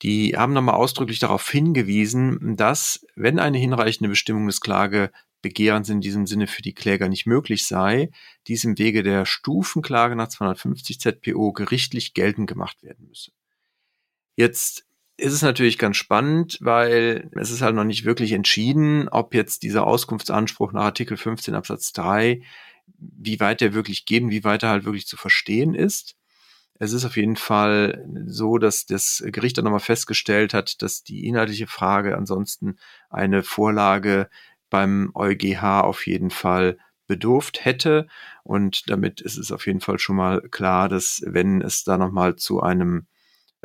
Die 0.03 0.38
haben 0.38 0.53
nochmal 0.53 0.75
ausdrücklich 0.75 1.20
darauf 1.20 1.48
hingewiesen, 1.50 2.56
dass, 2.56 3.06
wenn 3.15 3.39
eine 3.39 3.58
hinreichende 3.58 4.10
Bestimmung 4.10 4.48
des 4.48 4.62
Klage 4.62 5.12
Begehrens 5.41 5.89
in 5.89 6.01
diesem 6.01 6.27
Sinne 6.27 6.46
für 6.46 6.62
die 6.62 6.74
Kläger 6.74 7.10
nicht 7.10 7.25
möglich 7.25 7.65
sei, 7.65 8.12
dies 8.48 8.63
im 8.63 8.77
Wege 8.77 9.01
der 9.01 9.25
Stufenklage 9.25 10.15
nach 10.15 10.27
250 10.27 11.00
ZPO 11.00 11.51
gerichtlich 11.53 12.13
geltend 12.13 12.48
gemacht 12.48 12.84
werden 12.84 13.08
müsse. 13.08 13.32
Jetzt 14.36 14.86
ist 15.22 15.34
es 15.34 15.44
natürlich 15.44 15.78
ganz 15.78 15.98
spannend, 15.98 16.58
weil 16.62 17.30
es 17.34 17.51
ist 17.51 17.62
halt 17.62 17.75
noch 17.75 17.84
nicht 17.84 18.06
wirklich 18.06 18.32
entschieden, 18.32 19.08
ob 19.08 19.36
jetzt 19.36 19.62
dieser 19.62 19.86
Auskunftsanspruch 19.86 20.72
nach 20.72 20.84
Artikel 20.84 21.16
15 21.16 21.54
Absatz 21.54 21.94
3, 21.94 22.42
wie 22.98 23.40
weit 23.40 23.62
der 23.62 23.74
wirklich 23.74 24.06
geht 24.06 24.24
und 24.24 24.32
wie 24.32 24.44
weit 24.44 24.63
er 24.63 24.70
halt 24.70 24.86
wirklich 24.86 25.06
zu 25.06 25.18
verstehen 25.18 25.75
ist. 25.75 26.16
Es 26.80 26.92
ist 26.92 27.06
auf 27.06 27.18
jeden 27.18 27.36
Fall 27.36 28.04
so, 28.25 28.58
dass 28.58 28.88
das 28.88 29.24
Gericht 29.28 29.60
dann 29.60 29.66
nochmal 29.66 29.80
festgestellt 29.80 30.56
hat, 30.56 30.82
dass 30.82 31.04
die 31.04 31.28
inhaltliche 31.28 31.68
Frage 31.68 32.18
ansonsten 32.18 32.78
eine 33.12 33.44
Vorlage 33.44 34.28
beim 34.72 35.12
EuGH 35.13 35.82
auf 35.84 36.08
jeden 36.08 36.32
Fall 36.32 36.80
bedurft 37.06 37.63
hätte. 37.63 38.08
Und 38.44 38.90
damit 38.90 39.22
ist 39.22 39.38
es 39.38 39.51
auf 39.51 39.68
jeden 39.68 39.82
Fall 39.82 40.00
schon 40.00 40.16
mal 40.16 40.42
klar, 40.50 40.90
dass 40.90 41.22
wenn 41.28 41.62
es 41.62 41.84
da 41.84 42.00
nochmal 42.00 42.38
zu 42.38 42.62
einem 42.62 43.06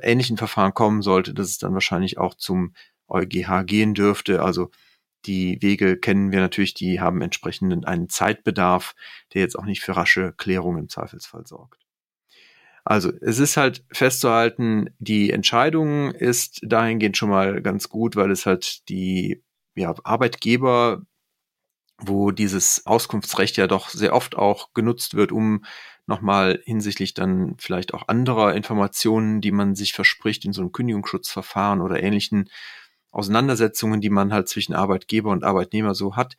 ähnlichen 0.00 0.37
Verfahren 0.37 0.75
kommen 0.75 1.03
sollte, 1.03 1.35
dass 1.35 1.49
es 1.49 1.59
dann 1.59 1.75
wahrscheinlich 1.75 2.19
auch 2.19 2.35
zum 2.35 2.75
EuGH 3.09 3.65
gehen 3.65 3.95
dürfte. 3.95 4.43
Also 4.43 4.71
die 5.25 5.59
Wege 5.61 5.97
kennen 5.99 6.33
wir 6.33 6.41
natürlich, 6.41 6.75
die 6.75 7.00
haben 7.00 7.21
entsprechend 7.21 7.87
einen 7.87 8.09
Zeitbedarf, 8.09 8.95
der 9.35 9.43
jetzt 9.43 9.59
auch 9.59 9.65
nicht 9.65 9.83
für 9.83 9.97
rasche 9.97 10.33
Klärung 10.37 10.79
im 10.79 10.88
Zweifelsfall 10.88 11.47
sorgt. 11.47 11.87
Also 12.85 13.12
es 13.21 13.41
ist 13.41 13.57
halt 13.57 13.85
festzuhalten, 13.91 14.91
die 15.00 15.33
Entscheidung 15.33 16.12
ist 16.12 16.61
dahingehend 16.62 17.17
schon 17.17 17.31
mal 17.31 17.61
ganz 17.61 17.88
gut, 17.88 18.15
weil 18.15 18.31
es 18.31 18.47
halt 18.47 18.88
die 18.88 19.43
ja, 19.75 19.93
Arbeitgeber, 20.05 21.03
wo 21.99 22.31
dieses 22.31 22.87
Auskunftsrecht 22.87 23.57
ja 23.57 23.67
doch 23.67 23.88
sehr 23.88 24.15
oft 24.15 24.37
auch 24.37 24.73
genutzt 24.73 25.15
wird, 25.15 25.33
um 25.33 25.65
nochmal 26.07 26.61
hinsichtlich 26.65 27.15
dann 27.15 27.57
vielleicht 27.59 27.95
auch 27.95 28.09
anderer 28.09 28.55
Informationen, 28.55 29.41
die 29.41 29.53
man 29.53 29.75
sich 29.75 29.93
verspricht 29.93 30.45
in 30.45 30.53
so 30.53 30.63
einem 30.63 30.73
Kündigungsschutzverfahren 30.73 31.81
oder 31.81 32.03
ähnlichen 32.03 32.49
Auseinandersetzungen, 33.11 34.01
die 34.01 34.11
man 34.11 34.33
halt 34.33 34.49
zwischen 34.49 34.75
Arbeitgeber 34.75 35.31
und 35.31 35.45
Arbeitnehmer 35.45 35.95
so 35.95 36.17
hat, 36.17 36.37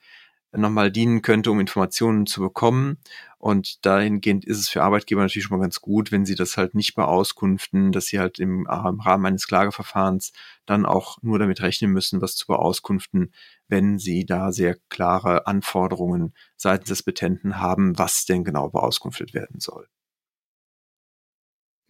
nochmal 0.51 0.91
dienen 0.91 1.21
könnte, 1.21 1.51
um 1.51 1.59
Informationen 1.59 2.25
zu 2.25 2.41
bekommen. 2.41 2.97
Und 3.39 3.85
dahingehend 3.85 4.45
ist 4.45 4.57
es 4.57 4.69
für 4.69 4.81
Arbeitgeber 4.81 5.21
natürlich 5.21 5.45
schon 5.45 5.57
mal 5.57 5.63
ganz 5.63 5.79
gut, 5.79 6.11
wenn 6.11 6.25
sie 6.25 6.33
das 6.33 6.57
halt 6.57 6.73
nicht 6.73 6.95
beauskunften, 6.95 7.91
dass 7.91 8.07
sie 8.07 8.19
halt 8.19 8.39
im, 8.39 8.61
im 8.61 8.99
Rahmen 8.99 9.25
eines 9.25 9.47
Klageverfahrens 9.47 10.33
dann 10.65 10.85
auch 10.85 11.21
nur 11.21 11.37
damit 11.37 11.61
rechnen 11.61 11.91
müssen, 11.91 12.21
was 12.21 12.35
zu 12.35 12.47
beauskunften, 12.47 13.31
wenn 13.67 13.99
sie 13.99 14.25
da 14.25 14.51
sehr 14.51 14.77
klare 14.89 15.45
Anforderungen 15.45 16.33
seitens 16.55 16.89
des 16.89 17.03
Petenten 17.03 17.59
haben, 17.59 17.97
was 17.99 18.25
denn 18.25 18.43
genau 18.43 18.69
beauskunftet 18.69 19.35
werden 19.35 19.59
soll. 19.59 19.87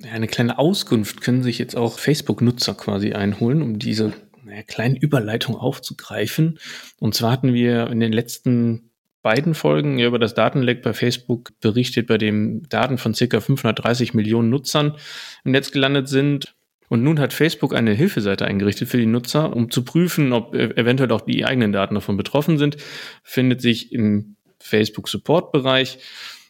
Eine 0.04 0.28
kleine 0.28 0.60
Auskunft 0.60 1.22
können 1.22 1.44
sich 1.44 1.58
jetzt 1.58 1.76
auch 1.76 1.98
Facebook-Nutzer 1.98 2.76
quasi 2.76 3.14
einholen, 3.14 3.62
um 3.62 3.80
diese 3.80 4.14
naja, 4.44 4.64
kleinen 4.64 4.96
Überleitung 4.96 5.56
aufzugreifen. 5.56 6.60
Und 7.00 7.16
zwar 7.16 7.32
hatten 7.32 7.54
wir 7.54 7.88
in 7.88 8.00
den 8.00 8.14
letzten 8.14 8.92
beiden 9.28 9.56
Folgen 9.56 10.00
über 10.00 10.20
das 10.20 10.36
Datenleck 10.36 10.82
bei 10.82 10.94
Facebook 10.94 11.52
berichtet, 11.60 12.08
bei 12.08 12.18
dem 12.18 12.64
Daten 12.70 12.98
von 12.98 13.14
circa 13.14 13.42
530 13.42 14.14
Millionen 14.14 14.50
Nutzern 14.50 14.96
im 15.44 15.52
Netz 15.52 15.72
gelandet 15.72 16.08
sind. 16.08 16.56
Und 16.88 17.04
nun 17.04 17.20
hat 17.20 17.34
Facebook 17.34 17.76
eine 17.76 17.92
Hilfeseite 17.92 18.46
eingerichtet 18.46 18.88
für 18.88 18.96
die 18.96 19.06
Nutzer, 19.06 19.54
um 19.54 19.70
zu 19.70 19.84
prüfen, 19.84 20.32
ob 20.32 20.56
eventuell 20.56 21.12
auch 21.12 21.20
die 21.20 21.44
eigenen 21.44 21.74
Daten 21.74 21.96
davon 21.96 22.16
betroffen 22.16 22.58
sind. 22.58 22.78
Findet 23.22 23.60
sich 23.60 23.92
im 23.92 24.38
Facebook 24.62 25.10
Support 25.10 25.52
Bereich. 25.52 26.00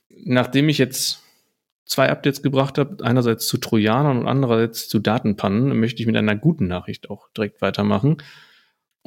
Nachdem 0.09 0.69
ich 0.69 0.77
jetzt 0.77 1.23
zwei 1.85 2.11
Updates 2.11 2.43
gebracht 2.43 2.77
habe, 2.77 3.03
einerseits 3.03 3.47
zu 3.47 3.57
Trojanern 3.57 4.19
und 4.19 4.27
andererseits 4.27 4.87
zu 4.87 4.99
Datenpannen, 4.99 5.79
möchte 5.79 5.99
ich 5.99 6.05
mit 6.05 6.15
einer 6.15 6.35
guten 6.35 6.67
Nachricht 6.67 7.09
auch 7.09 7.27
direkt 7.35 7.59
weitermachen. 7.63 8.17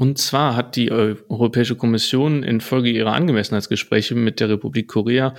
Und 0.01 0.17
zwar 0.17 0.57
hat 0.57 0.77
die 0.77 0.91
Europäische 0.91 1.77
Kommission 1.77 2.43
infolge 2.43 2.89
ihrer 2.89 3.13
Angemessenheitsgespräche 3.13 4.15
mit 4.15 4.41
der 4.41 4.49
Republik 4.49 4.89
Korea 4.89 5.35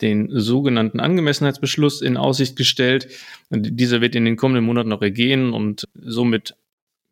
den 0.00 0.30
sogenannten 0.30 0.98
Angemessenheitsbeschluss 0.98 2.00
in 2.00 2.16
Aussicht 2.16 2.56
gestellt. 2.56 3.08
Dieser 3.50 4.00
wird 4.00 4.14
in 4.14 4.24
den 4.24 4.36
kommenden 4.36 4.64
Monaten 4.64 4.88
noch 4.88 5.02
ergehen 5.02 5.52
und 5.52 5.86
somit 5.92 6.56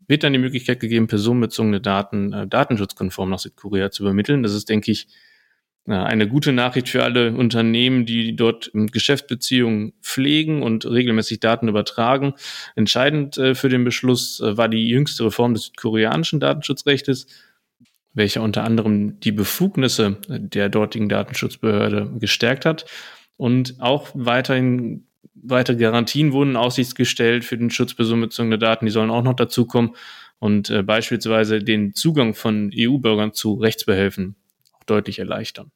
wird 0.08 0.24
dann 0.24 0.32
die 0.32 0.38
Möglichkeit 0.38 0.80
gegeben, 0.80 1.06
personenbezogene 1.06 1.82
Daten 1.82 2.32
äh, 2.32 2.46
datenschutzkonform 2.46 3.28
nach 3.28 3.40
Südkorea 3.40 3.90
zu 3.90 4.04
übermitteln. 4.04 4.42
Das 4.42 4.54
ist, 4.54 4.70
denke 4.70 4.90
ich, 4.90 5.06
eine 5.92 6.28
gute 6.28 6.52
Nachricht 6.52 6.88
für 6.88 7.02
alle 7.02 7.32
Unternehmen, 7.32 8.06
die 8.06 8.36
dort 8.36 8.70
Geschäftsbeziehungen 8.74 9.92
pflegen 10.02 10.62
und 10.62 10.86
regelmäßig 10.86 11.40
Daten 11.40 11.68
übertragen. 11.68 12.34
Entscheidend 12.76 13.38
äh, 13.38 13.54
für 13.54 13.68
den 13.68 13.84
Beschluss 13.84 14.40
äh, 14.40 14.56
war 14.56 14.68
die 14.68 14.88
jüngste 14.88 15.24
Reform 15.24 15.54
des 15.54 15.72
koreanischen 15.76 16.40
Datenschutzrechtes, 16.40 17.26
welcher 18.14 18.42
unter 18.42 18.64
anderem 18.64 19.20
die 19.20 19.32
Befugnisse 19.32 20.18
der 20.28 20.68
dortigen 20.68 21.08
Datenschutzbehörde 21.08 22.12
gestärkt 22.18 22.64
hat 22.66 22.86
und 23.36 23.76
auch 23.80 24.10
weiterhin 24.14 25.06
weitere 25.42 25.76
Garantien 25.76 26.32
wurden 26.32 26.50
in 26.50 26.56
Aussicht 26.56 26.94
gestellt 26.94 27.44
für 27.44 27.56
den 27.56 27.70
Schutz 27.70 27.94
personenbezogener 27.94 28.58
Daten. 28.58 28.86
Die 28.86 28.92
sollen 28.92 29.10
auch 29.10 29.22
noch 29.22 29.34
dazukommen 29.34 29.92
und 30.38 30.70
äh, 30.70 30.82
beispielsweise 30.82 31.60
den 31.60 31.94
Zugang 31.94 32.34
von 32.34 32.70
EU-Bürgern 32.74 33.32
zu 33.32 33.54
Rechtsbehelfen 33.54 34.36
deutlich 34.86 35.18
erleichtern. 35.18 35.70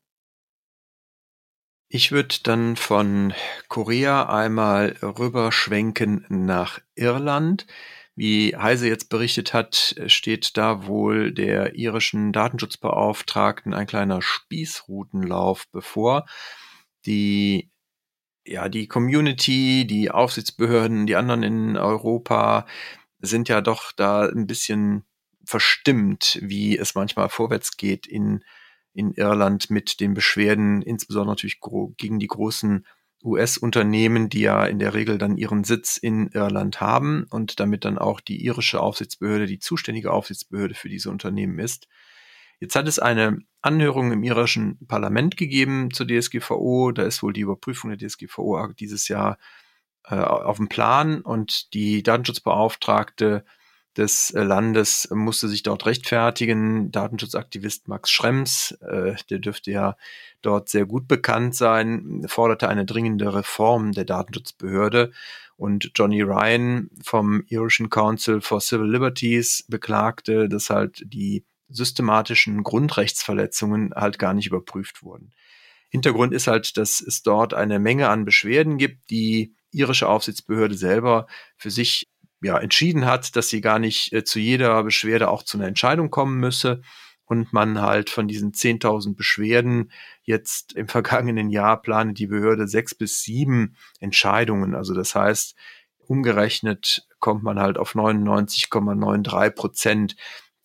Ich 1.97 2.11
würde 2.11 2.35
dann 2.43 2.75
von 2.75 3.35
Korea 3.69 4.29
einmal 4.29 4.97
rüberschwenken 5.01 6.27
nach 6.29 6.81
Irland. 6.97 7.69
Wie 8.17 8.57
Heise 8.57 8.89
jetzt 8.89 9.09
berichtet 9.11 9.55
hat, 9.55 9.95
steht 10.09 10.57
da 10.57 10.89
wohl 10.89 11.31
der 11.31 11.77
irischen 11.77 12.33
Datenschutzbeauftragten 12.33 13.75
ein 13.75 13.87
kleiner 13.87 14.23
Spießrutenlauf 14.23 15.69
bevor. 15.71 16.27
Die, 17.07 17.71
ja, 18.45 18.69
die 18.69 18.89
Community, 18.89 19.87
die 19.87 20.11
Aufsichtsbehörden, 20.11 21.07
die 21.07 21.15
anderen 21.15 21.45
in 21.45 21.77
Europa 21.77 22.67
sind 23.21 23.49
ja 23.49 23.61
doch 23.61 23.93
da 23.93 24.29
ein 24.29 24.49
bisschen 24.49 25.05
verstimmt, 25.45 26.41
wie 26.43 26.77
es 26.77 26.97
manchmal 26.97 27.29
vorwärts 27.29 27.77
geht 27.77 28.09
in 28.09 28.43
in 28.95 29.13
Irland 29.13 29.71
mit 29.71 30.01
den 30.01 30.15
Beschwerden, 30.15 30.81
insbesondere 30.83 31.33
natürlich 31.33 31.61
gegen 31.97 32.19
die 32.19 32.27
großen 32.27 32.87
US-Unternehmen, 33.25 34.29
die 34.29 34.43
ja 34.43 34.65
in 34.65 34.79
der 34.79 34.95
Regel 34.95 35.19
dann 35.19 35.37
ihren 35.37 35.65
Sitz 35.65 35.97
in 35.97 36.29
Irland 36.29 36.81
haben 36.81 37.27
und 37.31 37.59
damit 37.59 37.85
dann 37.85 37.99
auch 37.99 38.21
die 38.21 38.45
irische 38.45 38.81
Aufsichtsbehörde 38.81 39.47
die 39.47 39.59
zuständige 39.59 40.13
Aufsichtsbehörde 40.13 40.75
für 40.75 40.89
diese 40.89 41.11
Unternehmen 41.11 41.59
ist. 41.59 41.89
Jetzt 42.61 42.77
hat 42.77 42.87
es 42.87 42.99
eine 42.99 43.39
Anhörung 43.63 44.13
im 44.13 44.23
irischen 44.23 44.79
Parlament 44.87 45.37
gegeben 45.37 45.91
zur 45.91 46.07
DSGVO. 46.07 46.93
Da 46.93 47.03
ist 47.03 47.23
wohl 47.23 47.33
die 47.33 47.41
Überprüfung 47.41 47.91
der 47.91 47.99
DSGVO 47.99 48.69
dieses 48.79 49.09
Jahr 49.09 49.39
äh, 50.05 50.17
auf 50.17 50.59
dem 50.59 50.69
Plan 50.69 51.23
und 51.23 51.73
die 51.73 52.03
Datenschutzbeauftragte 52.03 53.45
des 53.97 54.31
äh, 54.31 54.43
Landes 54.43 55.09
musste 55.11 55.49
sich 55.49 55.63
dort 55.63 55.87
rechtfertigen. 55.87 56.91
Datenschutzaktivist 56.91 57.89
Max 57.89 58.11
Schrems, 58.11 58.73
äh, 58.81 59.15
der 59.31 59.39
dürfte 59.39 59.71
ja 59.71 59.97
dort 60.43 60.69
sehr 60.69 60.87
gut 60.87 61.09
bekannt 61.09 61.55
sein, 61.55 62.25
forderte 62.27 62.69
eine 62.69 62.85
dringende 62.85 63.35
Reform 63.35 63.93
der 63.93 64.05
Datenschutzbehörde. 64.05 65.13
Und 65.57 65.93
Johnny 65.95 66.23
Ryan 66.23 66.91
vom 67.03 67.45
European 67.51 67.89
Council 67.89 68.41
for 68.41 68.61
Civil 68.61 68.91
Liberties 68.91 69.65
beklagte, 69.69 70.49
dass 70.49 70.71
halt 70.71 71.03
die 71.07 71.45
systematischen 71.69 72.63
Grundrechtsverletzungen 72.63 73.93
halt 73.95 74.19
gar 74.19 74.35
nicht 74.35 74.49
überprüft 74.49 75.03
wurden. 75.03 75.33
Hintergrund 75.89 76.35
ist 76.35 76.49
halt, 76.49 76.77
dass 76.77 77.01
es 77.01 77.23
dort 77.23 77.55
eine 77.55 77.79
Menge 77.79 78.09
an 78.09 78.25
Beschwerden 78.25 78.79
gibt, 78.79 79.11
die 79.11 79.55
irische 79.71 80.09
Aufsichtsbehörde 80.09 80.75
selber 80.75 81.27
für 81.57 81.71
sich 81.71 82.09
ja, 82.45 82.59
entschieden 82.59 83.07
hat, 83.07 83.37
dass 83.37 83.49
sie 83.49 83.61
gar 83.61 83.79
nicht 83.79 84.13
äh, 84.13 84.25
zu 84.25 84.39
jeder 84.39 84.83
Beschwerde 84.85 85.29
auch 85.29 85.43
zu 85.43 85.59
einer 85.59 85.67
Entscheidung 85.67 86.11
kommen 86.11 86.39
müsse 86.39 86.83
und 87.25 87.53
man 87.53 87.81
halt 87.81 88.11
von 88.11 88.29
diesen 88.29 88.53
10.000 88.53 89.17
Beschwerden 89.17 89.91
jetzt 90.23 90.75
im 90.75 90.89
vergangenen 90.89 91.51
Jahr 91.51 91.81
plane 91.81 92.13
die 92.13 92.27
Behörde 92.27 92.69
sechs 92.69 92.95
bis 92.95 93.23
sieben 93.23 93.77
Entscheidungen. 94.01 94.75
Also 94.75 94.95
das 94.95 95.15
heißt, 95.15 95.57
umgerechnet 95.99 97.07
kommt 97.19 97.43
man 97.43 97.59
halt 97.59 97.79
auf 97.79 97.95
99,93 97.95 99.51
Prozent, 99.51 100.17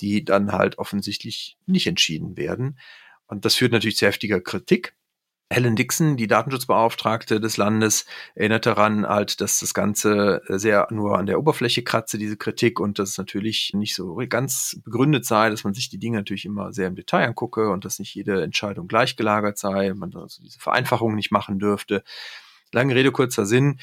die 0.01 0.23
dann 0.25 0.51
halt 0.51 0.77
offensichtlich 0.77 1.57
nicht 1.65 1.87
entschieden 1.87 2.37
werden. 2.37 2.77
Und 3.27 3.45
das 3.45 3.55
führt 3.55 3.71
natürlich 3.71 3.97
zu 3.97 4.07
heftiger 4.07 4.41
Kritik. 4.41 4.95
Helen 5.51 5.75
Dixon, 5.75 6.15
die 6.15 6.27
Datenschutzbeauftragte 6.27 7.39
des 7.39 7.57
Landes, 7.57 8.05
erinnert 8.35 8.67
daran 8.67 9.07
halt, 9.07 9.41
dass 9.41 9.59
das 9.59 9.73
Ganze 9.73 10.43
sehr 10.47 10.87
nur 10.91 11.17
an 11.17 11.25
der 11.25 11.39
Oberfläche 11.39 11.83
kratze, 11.83 12.19
diese 12.19 12.37
Kritik, 12.37 12.79
und 12.79 12.99
dass 12.99 13.09
es 13.09 13.17
natürlich 13.17 13.71
nicht 13.73 13.95
so 13.95 14.15
ganz 14.29 14.79
begründet 14.83 15.25
sei, 15.25 15.49
dass 15.49 15.63
man 15.63 15.73
sich 15.73 15.89
die 15.89 15.97
Dinge 15.97 16.17
natürlich 16.17 16.45
immer 16.45 16.71
sehr 16.71 16.87
im 16.87 16.95
Detail 16.95 17.25
angucke 17.25 17.71
und 17.71 17.83
dass 17.83 17.97
nicht 17.97 18.13
jede 18.13 18.43
Entscheidung 18.43 18.87
gleichgelagert 18.87 19.57
sei, 19.57 19.91
man 19.95 20.15
also 20.15 20.43
diese 20.43 20.59
Vereinfachung 20.59 21.15
nicht 21.15 21.31
machen 21.31 21.57
dürfte. 21.57 22.03
Lange 22.71 22.93
Rede, 22.93 23.11
kurzer 23.11 23.47
Sinn 23.47 23.79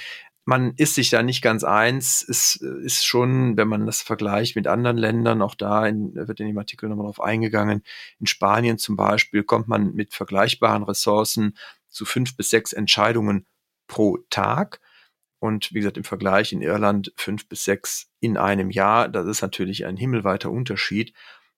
man 0.47 0.75
ist 0.77 0.95
sich 0.95 1.11
da 1.11 1.25
nicht 1.25 1.43
ganz 1.43 1.65
eins. 1.65 2.25
Es 2.27 2.55
ist 2.55 3.05
schon, 3.05 3.57
wenn 3.57 3.67
man 3.67 3.85
das 3.85 4.01
vergleicht 4.01 4.55
mit 4.55 4.69
anderen 4.69 4.97
Ländern, 4.97 5.43
auch 5.43 5.57
da 5.57 5.85
in, 5.87 6.15
wird 6.15 6.39
in 6.39 6.47
dem 6.47 6.57
Artikel 6.57 6.89
nochmal 6.89 7.07
drauf 7.07 7.21
eingegangen. 7.21 7.83
In 8.21 8.27
Spanien 8.27 8.79
zum 8.79 8.95
Beispiel 8.95 9.43
kommt 9.43 9.67
man 9.67 9.93
mit 9.95 10.15
vergleichbaren 10.15 10.85
Ressourcen 10.85 11.57
zu 11.89 12.05
fünf 12.05 12.37
bis 12.37 12.51
sechs 12.51 12.73
Entscheidungen 12.73 13.45
pro 13.89 14.19
Tag. 14.31 14.81
Und 15.41 15.75
wie 15.75 15.81
gesagt, 15.81 15.97
im 15.97 16.05
Vergleich 16.05 16.53
in 16.53 16.63
Irland 16.63 17.13
fünf 17.17 17.49
bis 17.49 17.65
sechs 17.65 18.09
in 18.21 18.37
einem 18.37 18.71
Jahr. 18.71 19.09
Das 19.09 19.27
ist 19.27 19.43
natürlich 19.43 19.85
ein 19.85 19.97
himmelweiter 19.97 20.53
Unterschied. 20.53 21.13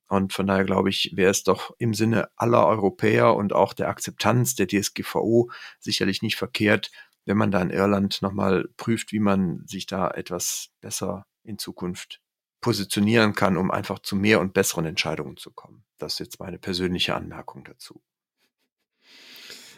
Und 0.09 0.33
von 0.33 0.47
daher 0.47 0.65
glaube 0.65 0.89
ich, 0.89 1.13
wäre 1.15 1.31
es 1.31 1.45
doch 1.45 1.75
im 1.77 1.93
Sinne 1.93 2.31
aller 2.37 2.67
Europäer 2.67 3.37
und 3.37 3.53
auch 3.53 3.75
der 3.75 3.91
Akzeptanz 3.91 4.55
der 4.55 4.67
DSGVO 4.67 5.51
sicherlich 5.79 6.23
nicht 6.23 6.37
verkehrt, 6.37 6.91
wenn 7.29 7.37
man 7.37 7.51
da 7.51 7.61
in 7.61 7.69
Irland 7.69 8.23
nochmal 8.23 8.69
prüft, 8.79 9.13
wie 9.13 9.21
man 9.21 9.63
sich 9.67 9.87
da 9.87 10.11
etwas 10.11 10.71
besser 10.81 11.27
in 11.45 11.59
Zukunft 11.59 12.21
positionieren 12.63 13.35
kann, 13.35 13.59
um 13.59 13.71
einfach 13.71 13.99
zu 13.99 14.17
mehr 14.17 14.41
und 14.41 14.55
besseren 14.55 14.87
Entscheidungen 14.87 15.37
zu 15.37 15.53
kommen. 15.53 15.85
Das 15.99 16.15
ist 16.15 16.21
jetzt 16.21 16.41
meine 16.41 16.59
persönliche 16.59 17.15
Anmerkung 17.15 17.65
dazu. 17.65 18.01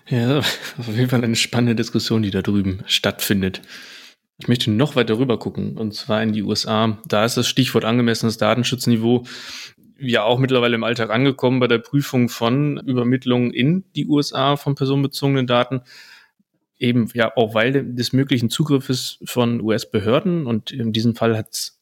Ja, 0.06 0.38
auf 0.38 0.86
jeden 0.86 1.10
Fall 1.10 1.24
eine 1.24 1.34
spannende 1.34 1.74
Diskussion, 1.74 2.22
die 2.22 2.30
da 2.30 2.40
drüben 2.40 2.84
stattfindet. 2.86 3.62
Ich 4.38 4.46
möchte 4.46 4.70
noch 4.70 4.94
weiter 4.94 5.18
rüber 5.18 5.38
gucken, 5.38 5.76
und 5.76 5.92
zwar 5.92 6.22
in 6.22 6.32
die 6.32 6.42
USA. 6.42 6.98
Da 7.04 7.24
ist 7.24 7.36
das 7.36 7.48
Stichwort 7.48 7.84
angemessenes 7.84 8.38
Datenschutzniveau 8.38 9.24
ja 9.98 10.22
auch 10.22 10.38
mittlerweile 10.38 10.76
im 10.76 10.84
Alltag 10.84 11.10
angekommen 11.10 11.58
bei 11.58 11.66
der 11.66 11.78
Prüfung 11.78 12.28
von 12.28 12.78
Übermittlungen 12.78 13.52
in 13.52 13.84
die 13.96 14.06
USA 14.06 14.56
von 14.56 14.76
personenbezogenen 14.76 15.48
Daten 15.48 15.82
eben 16.80 17.08
ja 17.14 17.36
auch 17.36 17.54
weil 17.54 17.94
des 17.94 18.12
möglichen 18.12 18.50
Zugriffes 18.50 19.18
von 19.24 19.60
US-Behörden 19.60 20.46
und 20.46 20.72
in 20.72 20.92
diesem 20.92 21.14
Fall 21.14 21.36
hat 21.36 21.50
es 21.52 21.80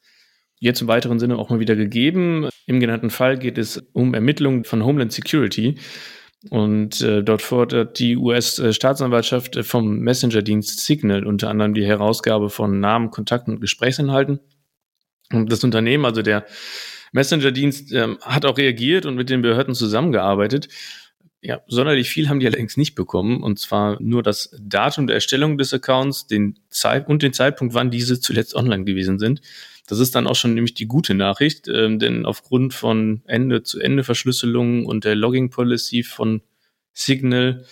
jetzt 0.61 0.81
im 0.81 0.88
weiteren 0.88 1.19
Sinne 1.19 1.38
auch 1.38 1.50
mal 1.50 1.61
wieder 1.61 1.76
gegeben. 1.76 2.49
Im 2.67 2.81
genannten 2.81 3.11
Fall 3.11 3.38
geht 3.38 3.59
es 3.59 3.78
um 3.93 4.12
Ermittlungen 4.12 4.64
von 4.64 4.85
Homeland 4.85 5.12
Security. 5.12 5.76
Und 6.50 7.00
äh, 7.00 7.23
dort 7.23 7.43
fordert 7.43 7.99
die 7.99 8.16
US-Staatsanwaltschaft 8.16 9.64
vom 9.64 9.99
Messenger-Dienst 9.99 10.85
Signal 10.85 11.27
unter 11.27 11.51
anderem 11.51 11.75
die 11.75 11.85
Herausgabe 11.85 12.49
von 12.49 12.79
Namen, 12.79 13.11
Kontakten 13.11 13.55
und 13.55 13.61
Gesprächsinhalten. 13.61 14.38
Und 15.33 15.51
das 15.51 15.64
Unternehmen, 15.64 16.05
also 16.05 16.22
der 16.22 16.46
Messenger-Dienst, 17.12 17.92
äh, 17.92 18.16
hat 18.22 18.46
auch 18.46 18.57
reagiert 18.57 19.05
und 19.05 19.16
mit 19.16 19.31
den 19.31 19.42
Behörden 19.42 19.75
zusammengearbeitet. 19.75 20.68
Ja, 21.40 21.61
sonderlich 21.68 22.09
viel 22.09 22.29
haben 22.29 22.40
die 22.40 22.46
allerdings 22.46 22.77
nicht 22.77 22.96
bekommen, 22.96 23.42
und 23.44 23.61
zwar 23.61 24.01
nur 24.03 24.24
das 24.24 24.57
Datum 24.61 25.07
der 25.07 25.14
Erstellung 25.14 25.57
des 25.57 25.72
Accounts 25.72 26.27
den 26.27 26.59
Zeit 26.68 27.09
und 27.09 27.22
den 27.22 27.33
Zeitpunkt, 27.33 27.74
wann 27.74 27.92
diese 27.92 28.20
zuletzt 28.20 28.57
online 28.57 28.85
gewesen 28.85 29.20
sind. 29.20 29.40
Das 29.87 30.01
ist 30.01 30.16
dann 30.16 30.27
auch 30.27 30.35
schon 30.35 30.55
nämlich 30.55 30.74
die 30.74 30.87
gute 30.87 31.14
Nachricht, 31.14 31.68
äh, 31.68 31.96
denn 31.96 32.27
aufgrund 32.27 32.74
von 32.74 33.22
Ende-zu-Ende-Verschlüsselung 33.27 34.85
und 34.85 35.05
der 35.05 35.14
Logging-Policy 35.14 36.03
von 36.03 36.42
Signal 36.92 37.64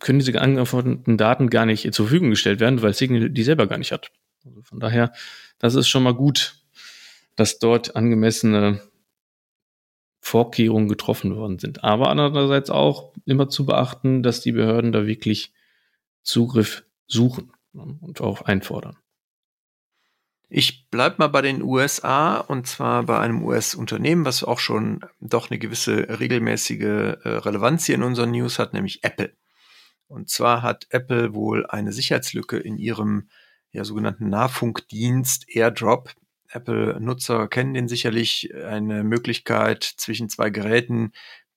können 0.00 0.18
diese 0.18 0.40
angeforderten 0.40 1.16
Daten 1.16 1.50
gar 1.50 1.66
nicht 1.66 1.82
zur 1.94 2.06
Verfügung 2.06 2.30
gestellt 2.30 2.58
werden, 2.58 2.82
weil 2.82 2.94
Signal 2.94 3.30
die 3.30 3.42
selber 3.44 3.68
gar 3.68 3.78
nicht 3.78 3.92
hat. 3.92 4.10
Also 4.44 4.62
von 4.62 4.80
daher, 4.80 5.12
das 5.58 5.76
ist 5.76 5.88
schon 5.88 6.02
mal 6.02 6.14
gut, 6.14 6.56
dass 7.36 7.60
dort 7.60 7.94
angemessene 7.94 8.80
Vorkehrungen 10.20 10.88
getroffen 10.88 11.36
worden 11.36 11.58
sind. 11.58 11.84
Aber 11.84 12.08
andererseits 12.08 12.70
auch 12.70 13.12
immer 13.24 13.48
zu 13.48 13.66
beachten, 13.66 14.22
dass 14.22 14.40
die 14.40 14.52
Behörden 14.52 14.92
da 14.92 15.06
wirklich 15.06 15.52
Zugriff 16.22 16.84
suchen 17.06 17.52
und 17.72 18.20
auch 18.20 18.42
einfordern. 18.42 18.96
Ich 20.50 20.88
bleibe 20.88 21.16
mal 21.18 21.28
bei 21.28 21.42
den 21.42 21.62
USA 21.62 22.38
und 22.38 22.66
zwar 22.66 23.02
bei 23.02 23.18
einem 23.18 23.44
US-Unternehmen, 23.44 24.24
was 24.24 24.42
auch 24.42 24.58
schon 24.58 25.00
doch 25.20 25.50
eine 25.50 25.58
gewisse 25.58 26.18
regelmäßige 26.20 26.80
äh, 26.82 27.18
Relevanz 27.24 27.84
hier 27.84 27.96
in 27.96 28.02
unseren 28.02 28.30
News 28.30 28.58
hat, 28.58 28.72
nämlich 28.72 29.04
Apple. 29.04 29.36
Und 30.06 30.30
zwar 30.30 30.62
hat 30.62 30.86
Apple 30.88 31.34
wohl 31.34 31.66
eine 31.66 31.92
Sicherheitslücke 31.92 32.56
in 32.56 32.78
ihrem 32.78 33.28
ja, 33.72 33.84
sogenannten 33.84 34.30
Nahfunkdienst 34.30 35.54
AirDrop 35.54 36.14
Apple-Nutzer 36.50 37.48
kennen 37.48 37.74
den 37.74 37.88
sicherlich, 37.88 38.54
eine 38.54 39.04
Möglichkeit 39.04 39.84
zwischen 39.84 40.28
zwei 40.28 40.50
Geräten, 40.50 41.12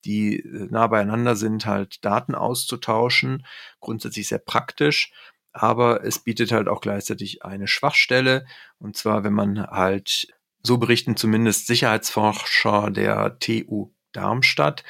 die 0.05 0.39
äh, 0.39 0.67
nah 0.69 0.87
beieinander 0.87 1.35
sind, 1.35 1.65
halt 1.65 2.03
Daten 2.05 2.35
auszutauschen. 2.35 3.45
Grundsätzlich 3.79 4.27
sehr 4.27 4.39
praktisch, 4.39 5.11
aber 5.53 6.03
es 6.03 6.19
bietet 6.19 6.51
halt 6.51 6.67
auch 6.67 6.81
gleichzeitig 6.81 7.43
eine 7.43 7.67
Schwachstelle. 7.67 8.45
Und 8.79 8.97
zwar, 8.97 9.23
wenn 9.23 9.33
man 9.33 9.65
halt, 9.67 10.27
so 10.63 10.77
berichten 10.77 11.15
zumindest 11.15 11.67
Sicherheitsforscher 11.67 12.91
der 12.91 13.39
TU 13.39 13.91
Darmstadt, 14.11 14.83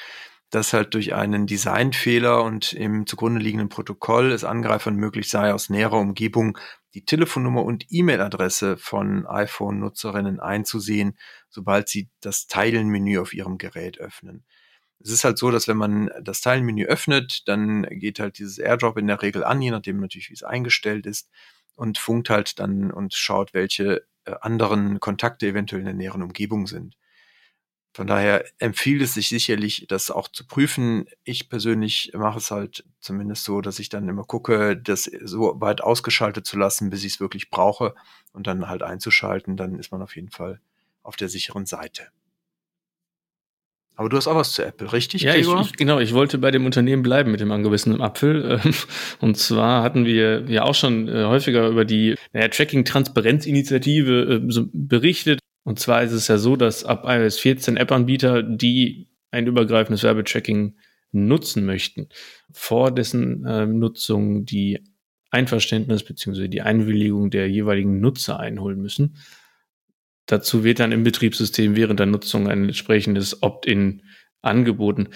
dass 0.49 0.73
halt 0.73 0.93
durch 0.93 1.13
einen 1.13 1.47
Designfehler 1.47 2.43
und 2.43 2.73
im 2.73 3.07
zugrunde 3.07 3.39
liegenden 3.39 3.69
Protokoll 3.69 4.31
es 4.33 4.43
Angreifern 4.43 4.95
möglich 4.95 5.29
sei, 5.29 5.53
aus 5.53 5.69
näherer 5.69 5.97
Umgebung 5.97 6.57
die 6.93 7.05
Telefonnummer 7.05 7.63
und 7.63 7.85
E-Mail-Adresse 7.89 8.77
von 8.77 9.25
iPhone-Nutzerinnen 9.25 10.39
einzusehen, 10.39 11.17
sobald 11.49 11.89
sie 11.89 12.09
das 12.19 12.47
Teilen-Menü 12.47 13.19
auf 13.19 13.33
ihrem 13.33 13.57
Gerät 13.57 13.99
öffnen. 13.99 14.43
Es 14.99 15.09
ist 15.09 15.23
halt 15.23 15.37
so, 15.37 15.51
dass 15.51 15.67
wenn 15.67 15.77
man 15.77 16.11
das 16.21 16.41
Teilen-Menü 16.41 16.85
öffnet, 16.85 17.47
dann 17.47 17.83
geht 17.89 18.19
halt 18.19 18.37
dieses 18.37 18.59
AirDrop 18.59 18.97
in 18.97 19.07
der 19.07 19.21
Regel 19.21 19.43
an, 19.43 19.61
je 19.61 19.71
nachdem 19.71 19.99
natürlich, 19.99 20.29
wie 20.29 20.35
es 20.35 20.43
eingestellt 20.43 21.05
ist, 21.05 21.29
und 21.75 21.97
funkt 21.97 22.29
halt 22.29 22.59
dann 22.59 22.91
und 22.91 23.13
schaut, 23.13 23.53
welche 23.53 24.05
äh, 24.25 24.35
anderen 24.41 24.99
Kontakte 24.99 25.47
eventuell 25.47 25.79
in 25.81 25.85
der 25.85 25.95
näheren 25.95 26.21
Umgebung 26.21 26.67
sind. 26.67 26.95
Von 27.93 28.07
daher 28.07 28.45
empfiehlt 28.57 29.01
es 29.01 29.15
sich 29.15 29.27
sicherlich, 29.27 29.85
das 29.89 30.11
auch 30.11 30.29
zu 30.29 30.47
prüfen. 30.47 31.05
Ich 31.25 31.49
persönlich 31.49 32.11
mache 32.13 32.37
es 32.37 32.49
halt 32.49 32.85
zumindest 33.01 33.43
so, 33.43 33.59
dass 33.59 33.79
ich 33.79 33.89
dann 33.89 34.07
immer 34.07 34.23
gucke, 34.23 34.77
das 34.77 35.11
so 35.23 35.59
weit 35.59 35.81
ausgeschaltet 35.81 36.45
zu 36.45 36.57
lassen, 36.57 36.89
bis 36.89 37.03
ich 37.03 37.15
es 37.15 37.19
wirklich 37.19 37.49
brauche 37.49 37.93
und 38.31 38.47
dann 38.47 38.69
halt 38.69 38.81
einzuschalten. 38.81 39.57
Dann 39.57 39.77
ist 39.77 39.91
man 39.91 40.01
auf 40.01 40.15
jeden 40.15 40.29
Fall 40.29 40.61
auf 41.03 41.17
der 41.17 41.27
sicheren 41.27 41.65
Seite. 41.65 42.07
Aber 43.97 44.07
du 44.07 44.15
hast 44.17 44.27
auch 44.27 44.35
was 44.35 44.53
zu 44.53 44.65
Apple, 44.65 44.93
richtig? 44.93 45.23
Ja, 45.23 45.35
ich, 45.35 45.47
ich, 45.47 45.73
genau. 45.73 45.99
Ich 45.99 46.13
wollte 46.13 46.37
bei 46.37 46.49
dem 46.49 46.65
Unternehmen 46.65 47.03
bleiben 47.03 47.29
mit 47.29 47.41
dem 47.41 47.51
angebissenen 47.51 48.01
Apfel. 48.01 48.59
Und 49.19 49.37
zwar 49.37 49.83
hatten 49.83 50.05
wir 50.05 50.49
ja 50.49 50.63
auch 50.63 50.75
schon 50.75 51.09
äh, 51.09 51.25
häufiger 51.25 51.67
über 51.67 51.83
die 51.83 52.15
naja, 52.31 52.47
Tracking-Transparenz-Initiative 52.47 54.41
äh, 54.41 54.65
berichtet. 54.73 55.40
Und 55.63 55.79
zwar 55.79 56.03
ist 56.03 56.11
es 56.11 56.27
ja 56.27 56.37
so, 56.37 56.55
dass 56.55 56.83
ab 56.83 57.03
iOS 57.05 57.39
14 57.39 57.77
App-Anbieter, 57.77 58.43
die 58.43 59.09
ein 59.29 59.47
übergreifendes 59.47 60.03
Werbetracking 60.03 60.75
nutzen 61.11 61.65
möchten, 61.65 62.09
vor 62.51 62.91
dessen 62.91 63.45
äh, 63.45 63.65
Nutzung 63.65 64.45
die 64.45 64.79
Einverständnis 65.29 66.03
bzw. 66.03 66.47
die 66.47 66.61
Einwilligung 66.61 67.29
der 67.29 67.49
jeweiligen 67.49 67.99
Nutzer 67.99 68.39
einholen 68.39 68.81
müssen. 68.81 69.17
Dazu 70.25 70.63
wird 70.63 70.79
dann 70.79 70.91
im 70.91 71.03
Betriebssystem 71.03 71.75
während 71.75 71.99
der 71.99 72.07
Nutzung 72.07 72.47
ein 72.47 72.65
entsprechendes 72.65 73.41
Opt-in 73.41 74.03
angeboten. 74.41 75.09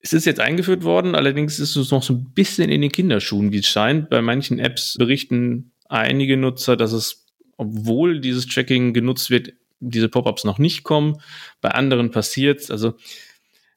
Es 0.00 0.12
ist 0.12 0.26
jetzt 0.26 0.40
eingeführt 0.40 0.84
worden, 0.84 1.14
allerdings 1.14 1.58
ist 1.58 1.76
es 1.76 1.90
noch 1.90 2.02
so 2.02 2.14
ein 2.14 2.32
bisschen 2.34 2.70
in 2.70 2.82
den 2.82 2.92
Kinderschuhen, 2.92 3.52
wie 3.52 3.58
es 3.58 3.66
scheint. 3.66 4.10
Bei 4.10 4.20
manchen 4.20 4.58
Apps 4.58 4.96
berichten 4.98 5.72
einige 5.88 6.36
Nutzer, 6.36 6.76
dass 6.76 6.92
es, 6.92 7.26
obwohl 7.56 8.20
dieses 8.20 8.46
Tracking 8.46 8.92
genutzt 8.92 9.30
wird, 9.30 9.54
diese 9.80 10.08
Pop-ups 10.08 10.44
noch 10.44 10.58
nicht 10.58 10.84
kommen. 10.84 11.20
Bei 11.60 11.70
anderen 11.70 12.10
passiert 12.10 12.60
es. 12.60 12.70
Also, 12.70 12.94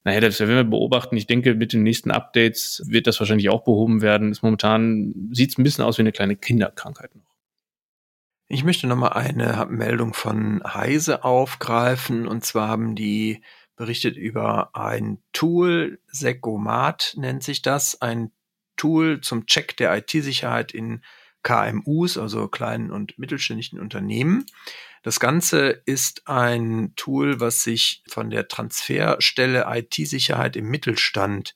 naja, 0.03 0.21
das 0.21 0.39
werden 0.39 0.55
wir 0.55 0.63
beobachten. 0.63 1.17
Ich 1.17 1.27
denke, 1.27 1.55
mit 1.55 1.73
den 1.73 1.83
nächsten 1.83 2.11
Updates 2.11 2.81
wird 2.87 3.07
das 3.07 3.19
wahrscheinlich 3.19 3.49
auch 3.49 3.63
behoben 3.63 4.01
werden. 4.01 4.31
Ist 4.31 4.43
momentan 4.43 5.29
sieht 5.31 5.51
es 5.51 5.57
ein 5.57 5.63
bisschen 5.63 5.83
aus 5.83 5.97
wie 5.97 6.03
eine 6.03 6.11
kleine 6.13 6.35
Kinderkrankheit 6.35 7.13
noch. 7.15 7.35
Ich 8.49 8.63
möchte 8.63 8.87
nochmal 8.87 9.13
eine 9.13 9.67
Meldung 9.69 10.13
von 10.13 10.61
Heise 10.63 11.25
aufgreifen. 11.25 12.27
Und 12.27 12.45
zwar 12.45 12.69
haben 12.69 12.95
die 12.95 13.41
berichtet 13.75 14.17
über 14.17 14.75
ein 14.75 15.19
Tool, 15.33 15.99
Secomat 16.07 17.13
nennt 17.17 17.43
sich 17.43 17.61
das, 17.61 18.01
ein 18.01 18.31
Tool 18.75 19.21
zum 19.21 19.45
Check 19.45 19.77
der 19.77 19.95
IT-Sicherheit 19.97 20.73
in 20.73 21.01
KMUs, 21.47 22.17
also 22.17 22.49
kleinen 22.49 22.91
und 22.91 23.17
mittelständischen 23.17 23.79
Unternehmen. 23.79 24.45
Das 25.01 25.21
Ganze 25.21 25.81
ist 25.85 26.27
ein 26.27 26.91
Tool, 26.97 27.39
was 27.39 27.63
sich 27.63 28.03
von 28.09 28.29
der 28.29 28.49
Transferstelle 28.49 29.65
IT-Sicherheit 29.69 30.57
im 30.57 30.65
Mittelstand 30.65 31.55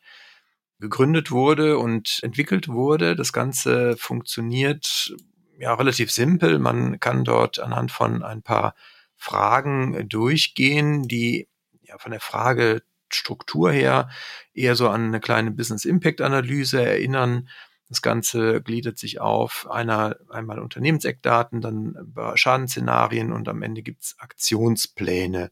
gegründet 0.80 1.30
wurde 1.30 1.78
und 1.78 2.20
entwickelt 2.24 2.70
wurde. 2.70 3.18
Das 3.18 3.34
Ganze 3.34 3.98
funktioniert 3.98 5.14
ja 5.60 5.74
relativ 5.74 6.10
simpel. 6.10 6.58
Man 6.60 7.02
kann 7.02 7.26
dort 7.26 7.60
anhand 7.60 7.92
von 7.92 8.24
ein 8.24 8.42
paar 8.44 8.76
Fragen 9.18 10.08
durchgehen, 10.08 11.04
die 11.10 11.50
ja, 11.82 11.98
von 11.98 12.12
der 12.12 12.22
Fragestruktur 12.22 13.74
her 13.74 14.10
eher 14.54 14.78
so 14.78 14.88
an 14.88 15.08
eine 15.08 15.20
kleine 15.20 15.52
Business 15.52 15.84
Impact 15.84 16.22
Analyse 16.22 16.82
erinnern. 16.82 17.50
Das 17.92 18.02
Ganze 18.02 18.62
gliedert 18.62 18.98
sich 18.98 19.20
auf 19.20 19.70
einer, 19.70 20.16
einmal 20.30 20.60
Unternehmenseckdaten, 20.60 21.60
dann 21.60 22.14
Schadensszenarien 22.36 23.34
und 23.34 23.50
am 23.50 23.62
Ende 23.62 23.82
gibt's 23.82 24.16
Aktionspläne. 24.18 25.52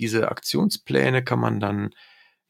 Diese 0.00 0.28
Aktionspläne 0.28 1.22
kann 1.22 1.38
man 1.38 1.60
dann 1.60 1.94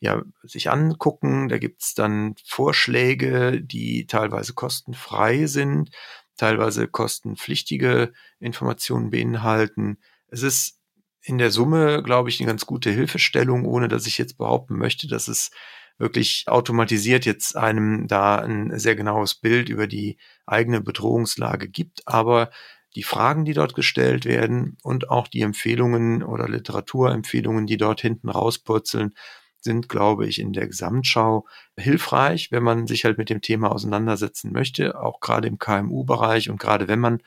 ja, 0.00 0.22
sich 0.42 0.70
angucken. 0.70 1.50
Da 1.50 1.58
gibt's 1.58 1.92
dann 1.92 2.34
Vorschläge, 2.46 3.60
die 3.60 4.06
teilweise 4.06 4.54
kostenfrei 4.54 5.44
sind, 5.44 5.90
teilweise 6.38 6.88
kostenpflichtige 6.88 8.14
Informationen 8.38 9.10
beinhalten. 9.10 9.98
Es 10.28 10.42
ist 10.42 10.80
in 11.20 11.36
der 11.36 11.50
Summe, 11.50 12.02
glaube 12.02 12.30
ich, 12.30 12.40
eine 12.40 12.46
ganz 12.46 12.64
gute 12.64 12.88
Hilfestellung, 12.90 13.66
ohne 13.66 13.88
dass 13.88 14.06
ich 14.06 14.16
jetzt 14.16 14.38
behaupten 14.38 14.78
möchte, 14.78 15.08
dass 15.08 15.28
es 15.28 15.50
wirklich 15.98 16.44
automatisiert 16.46 17.24
jetzt 17.24 17.56
einem 17.56 18.06
da 18.06 18.36
ein 18.36 18.78
sehr 18.78 18.96
genaues 18.96 19.34
Bild 19.34 19.68
über 19.68 19.86
die 19.86 20.18
eigene 20.46 20.80
Bedrohungslage 20.80 21.68
gibt. 21.68 22.02
Aber 22.06 22.50
die 22.94 23.02
Fragen, 23.02 23.44
die 23.44 23.52
dort 23.52 23.74
gestellt 23.74 24.24
werden 24.24 24.78
und 24.82 25.10
auch 25.10 25.28
die 25.28 25.42
Empfehlungen 25.42 26.22
oder 26.22 26.48
Literaturempfehlungen, 26.48 27.66
die 27.66 27.76
dort 27.76 28.00
hinten 28.00 28.28
rauspurzeln, 28.28 29.14
sind, 29.60 29.88
glaube 29.88 30.26
ich, 30.26 30.38
in 30.38 30.52
der 30.52 30.66
Gesamtschau 30.66 31.46
hilfreich, 31.76 32.52
wenn 32.52 32.62
man 32.62 32.86
sich 32.86 33.04
halt 33.04 33.18
mit 33.18 33.28
dem 33.30 33.42
Thema 33.42 33.72
auseinandersetzen 33.72 34.52
möchte, 34.52 34.98
auch 34.98 35.20
gerade 35.20 35.48
im 35.48 35.58
KMU-Bereich 35.58 36.48
und 36.50 36.60
gerade 36.60 36.88
wenn 36.88 37.00
man 37.00 37.20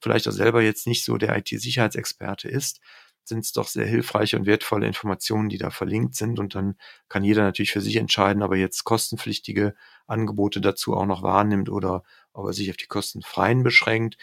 vielleicht 0.00 0.26
auch 0.28 0.32
selber 0.32 0.62
jetzt 0.62 0.86
nicht 0.86 1.04
so 1.04 1.18
der 1.18 1.36
IT-Sicherheitsexperte 1.36 2.48
ist, 2.48 2.80
sind 3.30 3.44
es 3.44 3.52
doch 3.52 3.66
sehr 3.66 3.86
hilfreiche 3.86 4.36
und 4.36 4.44
wertvolle 4.44 4.86
Informationen, 4.86 5.48
die 5.48 5.56
da 5.56 5.70
verlinkt 5.70 6.14
sind. 6.14 6.38
Und 6.38 6.54
dann 6.54 6.76
kann 7.08 7.24
jeder 7.24 7.42
natürlich 7.42 7.72
für 7.72 7.80
sich 7.80 7.96
entscheiden, 7.96 8.42
ob 8.42 8.52
er 8.52 8.58
jetzt 8.58 8.84
kostenpflichtige 8.84 9.74
Angebote 10.06 10.60
dazu 10.60 10.94
auch 10.94 11.06
noch 11.06 11.22
wahrnimmt 11.22 11.70
oder 11.70 12.02
ob 12.34 12.46
er 12.46 12.52
sich 12.52 12.68
auf 12.68 12.76
die 12.76 12.86
kostenfreien 12.86 13.62
beschränkt. 13.62 14.18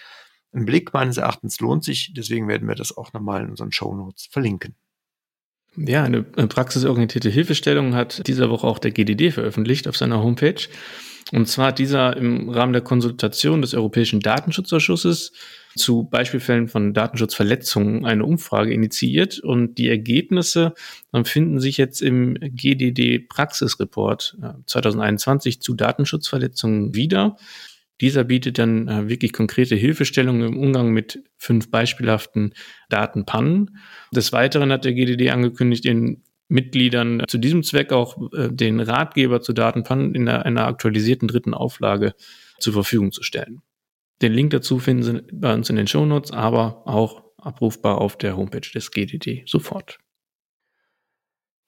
Ein 0.53 0.65
Blick 0.65 0.93
meines 0.93 1.17
Erachtens 1.17 1.59
lohnt 1.59 1.83
sich, 1.83 2.13
deswegen 2.15 2.47
werden 2.47 2.67
wir 2.67 2.75
das 2.75 2.95
auch 2.95 3.13
nochmal 3.13 3.43
in 3.43 3.49
unseren 3.49 3.71
Show 3.71 3.95
Notes 3.95 4.27
verlinken. 4.29 4.75
Ja, 5.75 6.03
eine 6.03 6.23
praxisorientierte 6.23 7.29
Hilfestellung 7.29 7.93
hat 7.93 8.25
dieser 8.27 8.49
Woche 8.49 8.65
auch 8.65 8.79
der 8.79 8.91
GDD 8.91 9.31
veröffentlicht 9.31 9.87
auf 9.87 9.97
seiner 9.97 10.23
Homepage. 10.23 10.67
Und 11.31 11.47
zwar 11.47 11.67
hat 11.67 11.79
dieser 11.79 12.15
im 12.17 12.49
Rahmen 12.49 12.73
der 12.73 12.81
Konsultation 12.81 13.61
des 13.61 13.73
Europäischen 13.73 14.19
Datenschutzausschusses 14.19 15.33
zu 15.77 16.03
Beispielfällen 16.03 16.67
von 16.67 16.93
Datenschutzverletzungen 16.93 18.05
eine 18.05 18.25
Umfrage 18.25 18.73
initiiert 18.73 19.39
und 19.39 19.77
die 19.77 19.89
Ergebnisse 19.89 20.73
finden 21.23 21.59
sich 21.59 21.77
jetzt 21.77 22.01
im 22.01 22.35
GDD 22.39 23.19
Praxisreport 23.19 24.37
2021 24.65 25.55
äh, 25.55 25.59
zu 25.59 25.73
Datenschutzverletzungen 25.73 26.95
wieder. 26.95 27.37
Dieser 28.01 28.23
bietet 28.23 28.59
dann 28.59 28.87
äh, 28.87 29.09
wirklich 29.09 29.33
konkrete 29.33 29.75
Hilfestellungen 29.75 30.47
im 30.47 30.59
Umgang 30.59 30.91
mit 30.91 31.23
fünf 31.37 31.71
beispielhaften 31.71 32.53
Datenpannen. 32.89 33.77
Des 34.11 34.33
Weiteren 34.33 34.71
hat 34.71 34.85
der 34.85 34.93
GDD 34.93 35.31
angekündigt, 35.31 35.85
den 35.85 36.23
Mitgliedern 36.49 37.23
zu 37.27 37.37
diesem 37.37 37.63
Zweck 37.63 37.91
auch 37.91 38.17
äh, 38.33 38.49
den 38.51 38.79
Ratgeber 38.79 39.41
zu 39.41 39.53
Datenpannen 39.53 40.13
in 40.15 40.29
einer 40.29 40.67
aktualisierten 40.67 41.27
dritten 41.27 41.53
Auflage 41.53 42.13
zur 42.59 42.73
Verfügung 42.73 43.11
zu 43.11 43.23
stellen. 43.23 43.61
Den 44.21 44.33
Link 44.33 44.51
dazu 44.51 44.79
finden 44.79 45.03
Sie 45.03 45.23
bei 45.31 45.53
uns 45.53 45.69
in 45.69 45.75
den 45.75 45.87
Shownotes, 45.87 46.31
aber 46.31 46.87
auch 46.87 47.23
abrufbar 47.37 47.99
auf 47.99 48.17
der 48.17 48.35
Homepage 48.35 48.69
des 48.73 48.91
GDD 48.91 49.43
sofort. 49.45 49.99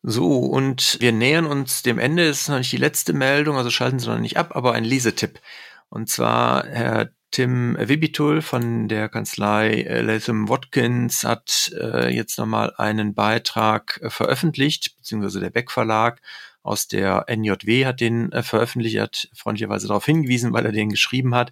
So, 0.01 0.37
und 0.37 0.97
wir 1.01 1.11
nähern 1.11 1.45
uns 1.45 1.83
dem 1.83 1.99
Ende. 1.99 2.23
Es 2.27 2.41
ist 2.41 2.49
noch 2.49 2.57
nicht 2.57 2.71
die 2.71 2.77
letzte 2.77 3.13
Meldung, 3.13 3.57
also 3.57 3.69
schalten 3.69 3.99
Sie 3.99 4.07
noch 4.07 4.19
nicht 4.19 4.37
ab, 4.37 4.55
aber 4.55 4.73
ein 4.73 4.85
Lesetipp. 4.85 5.39
Und 5.89 6.09
zwar 6.09 6.65
Herr 6.67 7.09
Tim 7.31 7.77
Wibitul 7.79 8.41
von 8.41 8.87
der 8.87 9.07
Kanzlei 9.07 9.85
Latham 10.01 10.49
Watkins 10.49 11.23
hat 11.23 11.71
äh, 11.79 12.09
jetzt 12.13 12.39
nochmal 12.39 12.73
einen 12.77 13.13
Beitrag 13.13 13.99
äh, 14.01 14.09
veröffentlicht, 14.09 14.95
beziehungsweise 14.97 15.39
der 15.39 15.51
Beck 15.51 15.69
Verlag 15.69 16.21
aus 16.63 16.87
der 16.87 17.25
NJW 17.27 17.85
hat 17.85 17.99
den 17.99 18.31
äh, 18.31 18.41
veröffentlicht, 18.41 18.99
hat 18.99 19.29
freundlicherweise 19.35 19.87
darauf 19.87 20.05
hingewiesen, 20.05 20.53
weil 20.53 20.65
er 20.65 20.71
den 20.71 20.89
geschrieben 20.89 21.35
hat. 21.35 21.51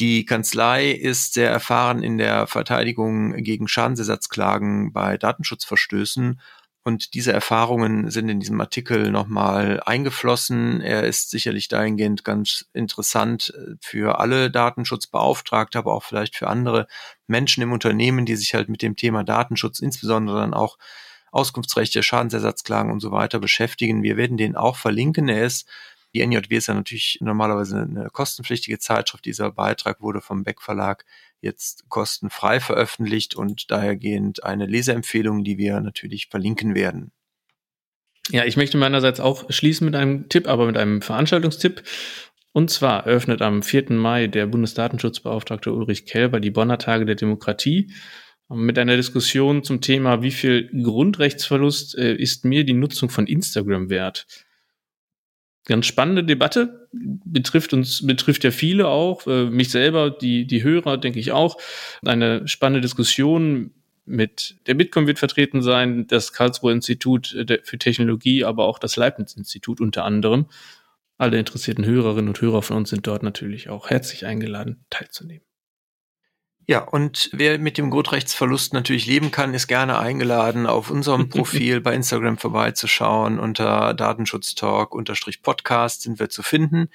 Die 0.00 0.24
Kanzlei 0.24 0.90
ist 0.90 1.34
sehr 1.34 1.50
erfahren 1.50 2.02
in 2.02 2.18
der 2.18 2.48
Verteidigung 2.48 3.32
gegen 3.44 3.68
Schadensersatzklagen 3.68 4.92
bei 4.92 5.16
Datenschutzverstößen. 5.16 6.40
Und 6.86 7.14
diese 7.14 7.32
Erfahrungen 7.32 8.10
sind 8.10 8.28
in 8.28 8.40
diesem 8.40 8.60
Artikel 8.60 9.10
nochmal 9.10 9.80
eingeflossen. 9.86 10.82
Er 10.82 11.04
ist 11.04 11.30
sicherlich 11.30 11.68
dahingehend 11.68 12.24
ganz 12.24 12.66
interessant 12.74 13.54
äh, 13.56 13.76
für 13.80 14.18
alle 14.20 14.50
Datenschutzbeauftragte, 14.50 15.78
aber 15.78 15.94
auch 15.94 16.02
vielleicht 16.02 16.36
für 16.36 16.48
andere 16.48 16.86
Menschen 17.26 17.62
im 17.62 17.72
Unternehmen, 17.72 18.26
die 18.26 18.36
sich 18.36 18.52
halt 18.52 18.68
mit 18.68 18.82
dem 18.82 18.96
Thema 18.96 19.24
Datenschutz, 19.24 19.78
insbesondere 19.78 20.40
dann 20.40 20.52
auch 20.52 20.76
Auskunftsrechte, 21.32 22.02
Schadensersatzklagen 22.02 22.92
und 22.92 23.00
so 23.00 23.10
weiter 23.12 23.38
beschäftigen. 23.38 24.02
Wir 24.02 24.18
werden 24.18 24.36
den 24.36 24.54
auch 24.54 24.76
verlinken. 24.76 25.28
Er 25.30 25.46
ist 25.46 25.66
die 26.14 26.24
NJW 26.24 26.56
ist 26.56 26.68
ja 26.68 26.74
natürlich 26.74 27.18
normalerweise 27.20 27.80
eine 27.80 28.08
kostenpflichtige 28.10 28.78
Zeitschrift. 28.78 29.24
Dieser 29.24 29.50
Beitrag 29.50 30.00
wurde 30.00 30.20
vom 30.20 30.44
Beck 30.44 30.62
Verlag 30.62 31.04
jetzt 31.40 31.88
kostenfrei 31.88 32.60
veröffentlicht 32.60 33.34
und 33.34 33.70
dahergehend 33.70 34.44
eine 34.44 34.66
Leseempfehlung, 34.66 35.44
die 35.44 35.58
wir 35.58 35.80
natürlich 35.80 36.28
verlinken 36.28 36.74
werden. 36.74 37.12
Ja, 38.30 38.44
ich 38.44 38.56
möchte 38.56 38.78
meinerseits 38.78 39.20
auch 39.20 39.50
schließen 39.50 39.84
mit 39.84 39.96
einem 39.96 40.28
Tipp, 40.28 40.48
aber 40.48 40.66
mit 40.66 40.78
einem 40.78 41.02
Veranstaltungstipp. 41.02 41.82
Und 42.52 42.70
zwar 42.70 43.06
eröffnet 43.06 43.42
am 43.42 43.62
4. 43.62 43.92
Mai 43.92 44.28
der 44.28 44.46
Bundesdatenschutzbeauftragte 44.46 45.72
Ulrich 45.72 46.06
Kelber 46.06 46.40
die 46.40 46.52
Bonner 46.52 46.78
Tage 46.78 47.04
der 47.04 47.16
Demokratie 47.16 47.92
mit 48.48 48.78
einer 48.78 48.96
Diskussion 48.96 49.64
zum 49.64 49.80
Thema, 49.80 50.22
wie 50.22 50.30
viel 50.30 50.70
Grundrechtsverlust 50.82 51.96
äh, 51.98 52.14
ist 52.14 52.44
mir 52.44 52.64
die 52.64 52.74
Nutzung 52.74 53.10
von 53.10 53.26
Instagram 53.26 53.90
wert? 53.90 54.26
Ganz 55.64 55.86
spannende 55.86 56.24
Debatte. 56.24 56.88
Betrifft 56.92 57.72
uns, 57.72 58.06
betrifft 58.06 58.44
ja 58.44 58.50
viele 58.50 58.88
auch, 58.88 59.26
äh, 59.26 59.44
mich 59.46 59.70
selber, 59.70 60.10
die, 60.10 60.46
die 60.46 60.62
Hörer, 60.62 60.98
denke 60.98 61.18
ich 61.18 61.32
auch. 61.32 61.56
Eine 62.04 62.46
spannende 62.46 62.80
Diskussion 62.80 63.70
mit 64.06 64.56
der 64.66 64.74
Bitcoin 64.74 65.06
wird 65.06 65.18
vertreten 65.18 65.62
sein, 65.62 66.06
das 66.06 66.32
Karlsruher 66.32 66.72
Institut 66.72 67.34
äh, 67.34 67.60
für 67.62 67.78
Technologie, 67.78 68.44
aber 68.44 68.66
auch 68.66 68.78
das 68.78 68.96
Leibniz-Institut 68.96 69.80
unter 69.80 70.04
anderem. 70.04 70.46
Alle 71.16 71.38
interessierten 71.38 71.84
Hörerinnen 71.84 72.28
und 72.28 72.40
Hörer 72.40 72.62
von 72.62 72.76
uns 72.78 72.90
sind 72.90 73.06
dort 73.06 73.22
natürlich 73.22 73.68
auch 73.68 73.88
herzlich 73.88 74.26
eingeladen, 74.26 74.84
teilzunehmen. 74.90 75.44
Ja, 76.66 76.78
und 76.78 77.28
wer 77.34 77.58
mit 77.58 77.76
dem 77.76 77.90
Grundrechtsverlust 77.90 78.72
natürlich 78.72 79.04
leben 79.04 79.30
kann, 79.30 79.52
ist 79.52 79.66
gerne 79.66 79.98
eingeladen, 79.98 80.66
auf 80.66 80.90
unserem 80.90 81.28
Profil 81.28 81.82
bei 81.82 81.94
Instagram 81.94 82.38
vorbeizuschauen. 82.38 83.38
Unter 83.38 83.92
Datenschutztalk-Podcast 83.92 86.00
sind 86.02 86.18
wir 86.18 86.30
zu 86.30 86.42
finden. 86.42 86.88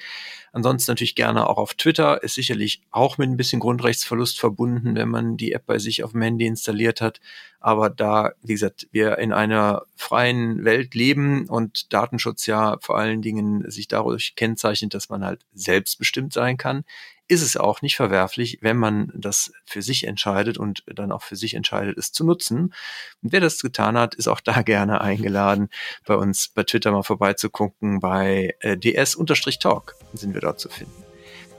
Ansonsten 0.52 0.90
natürlich 0.90 1.14
gerne 1.14 1.48
auch 1.48 1.58
auf 1.58 1.76
Twitter. 1.76 2.24
Ist 2.24 2.34
sicherlich 2.34 2.82
auch 2.90 3.20
mit 3.20 3.30
ein 3.30 3.38
bisschen 3.38 3.60
Grundrechtsverlust 3.60 4.40
verbunden, 4.40 4.96
wenn 4.96 5.10
man 5.10 5.38
die 5.38 5.52
App 5.52 5.68
bei 5.68 5.78
sich 5.78 6.04
auf 6.04 6.14
dem 6.14 6.24
Handy 6.24 6.48
installiert 6.48 7.00
hat. 7.00 7.20
Aber 7.60 7.92
da, 7.92 8.32
wie 8.42 8.54
gesagt, 8.54 8.88
wir 8.92 9.20
in 9.20 9.34
einer 9.34 9.84
freien 9.96 10.66
Welt 10.66 10.96
leben 10.96 11.48
und 11.48 11.94
Datenschutz 11.94 12.48
ja 12.48 12.78
vor 12.82 12.98
allen 12.98 13.22
Dingen 13.22 13.70
sich 13.70 13.88
dadurch 13.88 14.34
kennzeichnet, 14.36 14.96
dass 14.96 15.10
man 15.10 15.24
halt 15.24 15.42
selbstbestimmt 15.54 16.34
sein 16.34 16.58
kann, 16.58 16.86
ist 17.30 17.44
es 17.44 17.56
auch 17.56 17.82
nicht 17.82 17.96
verwerflich, 17.96 18.58
wenn 18.62 18.76
man 18.76 19.12
das 19.16 19.54
für 19.64 19.82
sich 19.82 20.06
entscheidet 20.06 20.58
und 20.58 20.84
dann 20.88 21.12
auch 21.12 21.22
für 21.22 21.36
sich 21.36 21.54
entscheidet, 21.54 21.98
es 21.98 22.12
zu 22.12 22.26
nutzen. 22.26 22.74
Und 23.22 23.32
wer 23.32 23.40
das 23.40 23.62
getan 23.62 23.98
hat, 23.98 24.16
ist 24.16 24.28
auch 24.28 24.42
da 24.42 24.62
gerne 24.64 25.00
eingeladen, 25.00 25.70
bei 26.06 26.16
uns 26.16 26.50
bei 26.50 26.64
Twitter 26.64 26.92
mal 26.92 27.04
vorbeizugucken. 27.04 28.00
Bei 28.00 28.56
äh, 28.62 28.76
ds-talk 28.76 29.96
sind 30.14 30.34
wir 30.34 30.42
dort 30.42 30.60
zu 30.60 30.70
finden. 30.70 31.04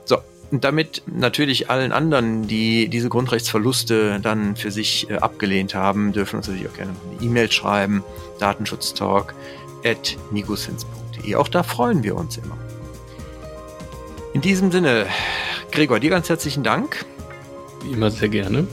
So, 0.03 0.17
und 0.51 0.65
damit 0.65 1.03
natürlich 1.07 1.69
allen 1.69 1.93
anderen, 1.93 2.47
die 2.47 2.89
diese 2.89 3.07
Grundrechtsverluste 3.07 4.19
dann 4.19 4.57
für 4.57 4.71
sich 4.71 5.09
äh, 5.09 5.15
abgelehnt 5.15 5.73
haben, 5.73 6.11
dürfen 6.11 6.35
uns 6.35 6.47
natürlich 6.49 6.69
auch 6.69 6.75
gerne 6.75 6.93
eine 7.09 7.25
E-Mail 7.25 7.49
schreiben, 7.49 8.03
datenschutztalk 8.39 9.33
at 9.85 10.17
migosins.de. 10.31 11.35
Auch 11.35 11.47
da 11.47 11.63
freuen 11.63 12.03
wir 12.03 12.17
uns 12.17 12.35
immer. 12.35 12.57
In 14.33 14.41
diesem 14.41 14.71
Sinne, 14.71 15.07
Gregor, 15.71 16.01
dir 16.01 16.09
ganz 16.09 16.27
herzlichen 16.27 16.63
Dank. 16.63 17.05
Wie 17.83 17.93
immer 17.93 18.11
sehr 18.11 18.27
gerne. 18.27 18.67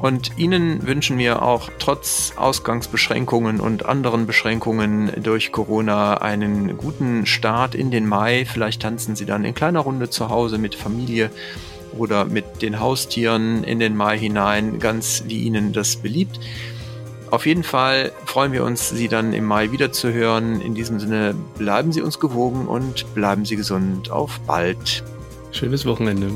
Und 0.00 0.38
Ihnen 0.38 0.86
wünschen 0.86 1.18
wir 1.18 1.42
auch 1.42 1.68
trotz 1.78 2.32
Ausgangsbeschränkungen 2.36 3.60
und 3.60 3.84
anderen 3.84 4.26
Beschränkungen 4.26 5.12
durch 5.22 5.52
Corona 5.52 6.14
einen 6.14 6.78
guten 6.78 7.26
Start 7.26 7.74
in 7.74 7.90
den 7.90 8.06
Mai. 8.06 8.46
Vielleicht 8.46 8.80
tanzen 8.80 9.16
Sie 9.16 9.26
dann 9.26 9.44
in 9.44 9.54
kleiner 9.54 9.80
Runde 9.80 10.08
zu 10.08 10.30
Hause 10.30 10.56
mit 10.56 10.74
Familie 10.74 11.30
oder 11.96 12.24
mit 12.24 12.62
den 12.62 12.80
Haustieren 12.80 13.62
in 13.64 13.78
den 13.78 13.94
Mai 13.94 14.18
hinein, 14.18 14.78
ganz 14.78 15.24
wie 15.26 15.42
Ihnen 15.42 15.74
das 15.74 15.96
beliebt. 15.96 16.40
Auf 17.30 17.44
jeden 17.44 17.64
Fall 17.64 18.12
freuen 18.24 18.52
wir 18.52 18.64
uns, 18.64 18.88
Sie 18.88 19.08
dann 19.08 19.34
im 19.34 19.44
Mai 19.44 19.72
wieder 19.72 19.92
zu 19.92 20.10
hören. 20.10 20.62
In 20.62 20.74
diesem 20.74 21.00
Sinne 21.00 21.34
bleiben 21.58 21.92
Sie 21.92 22.00
uns 22.00 22.18
gewogen 22.18 22.66
und 22.66 23.14
bleiben 23.14 23.44
Sie 23.44 23.56
gesund. 23.56 24.10
Auf 24.10 24.40
bald. 24.46 25.04
Schönes 25.50 25.86
Wochenende. 25.86 26.30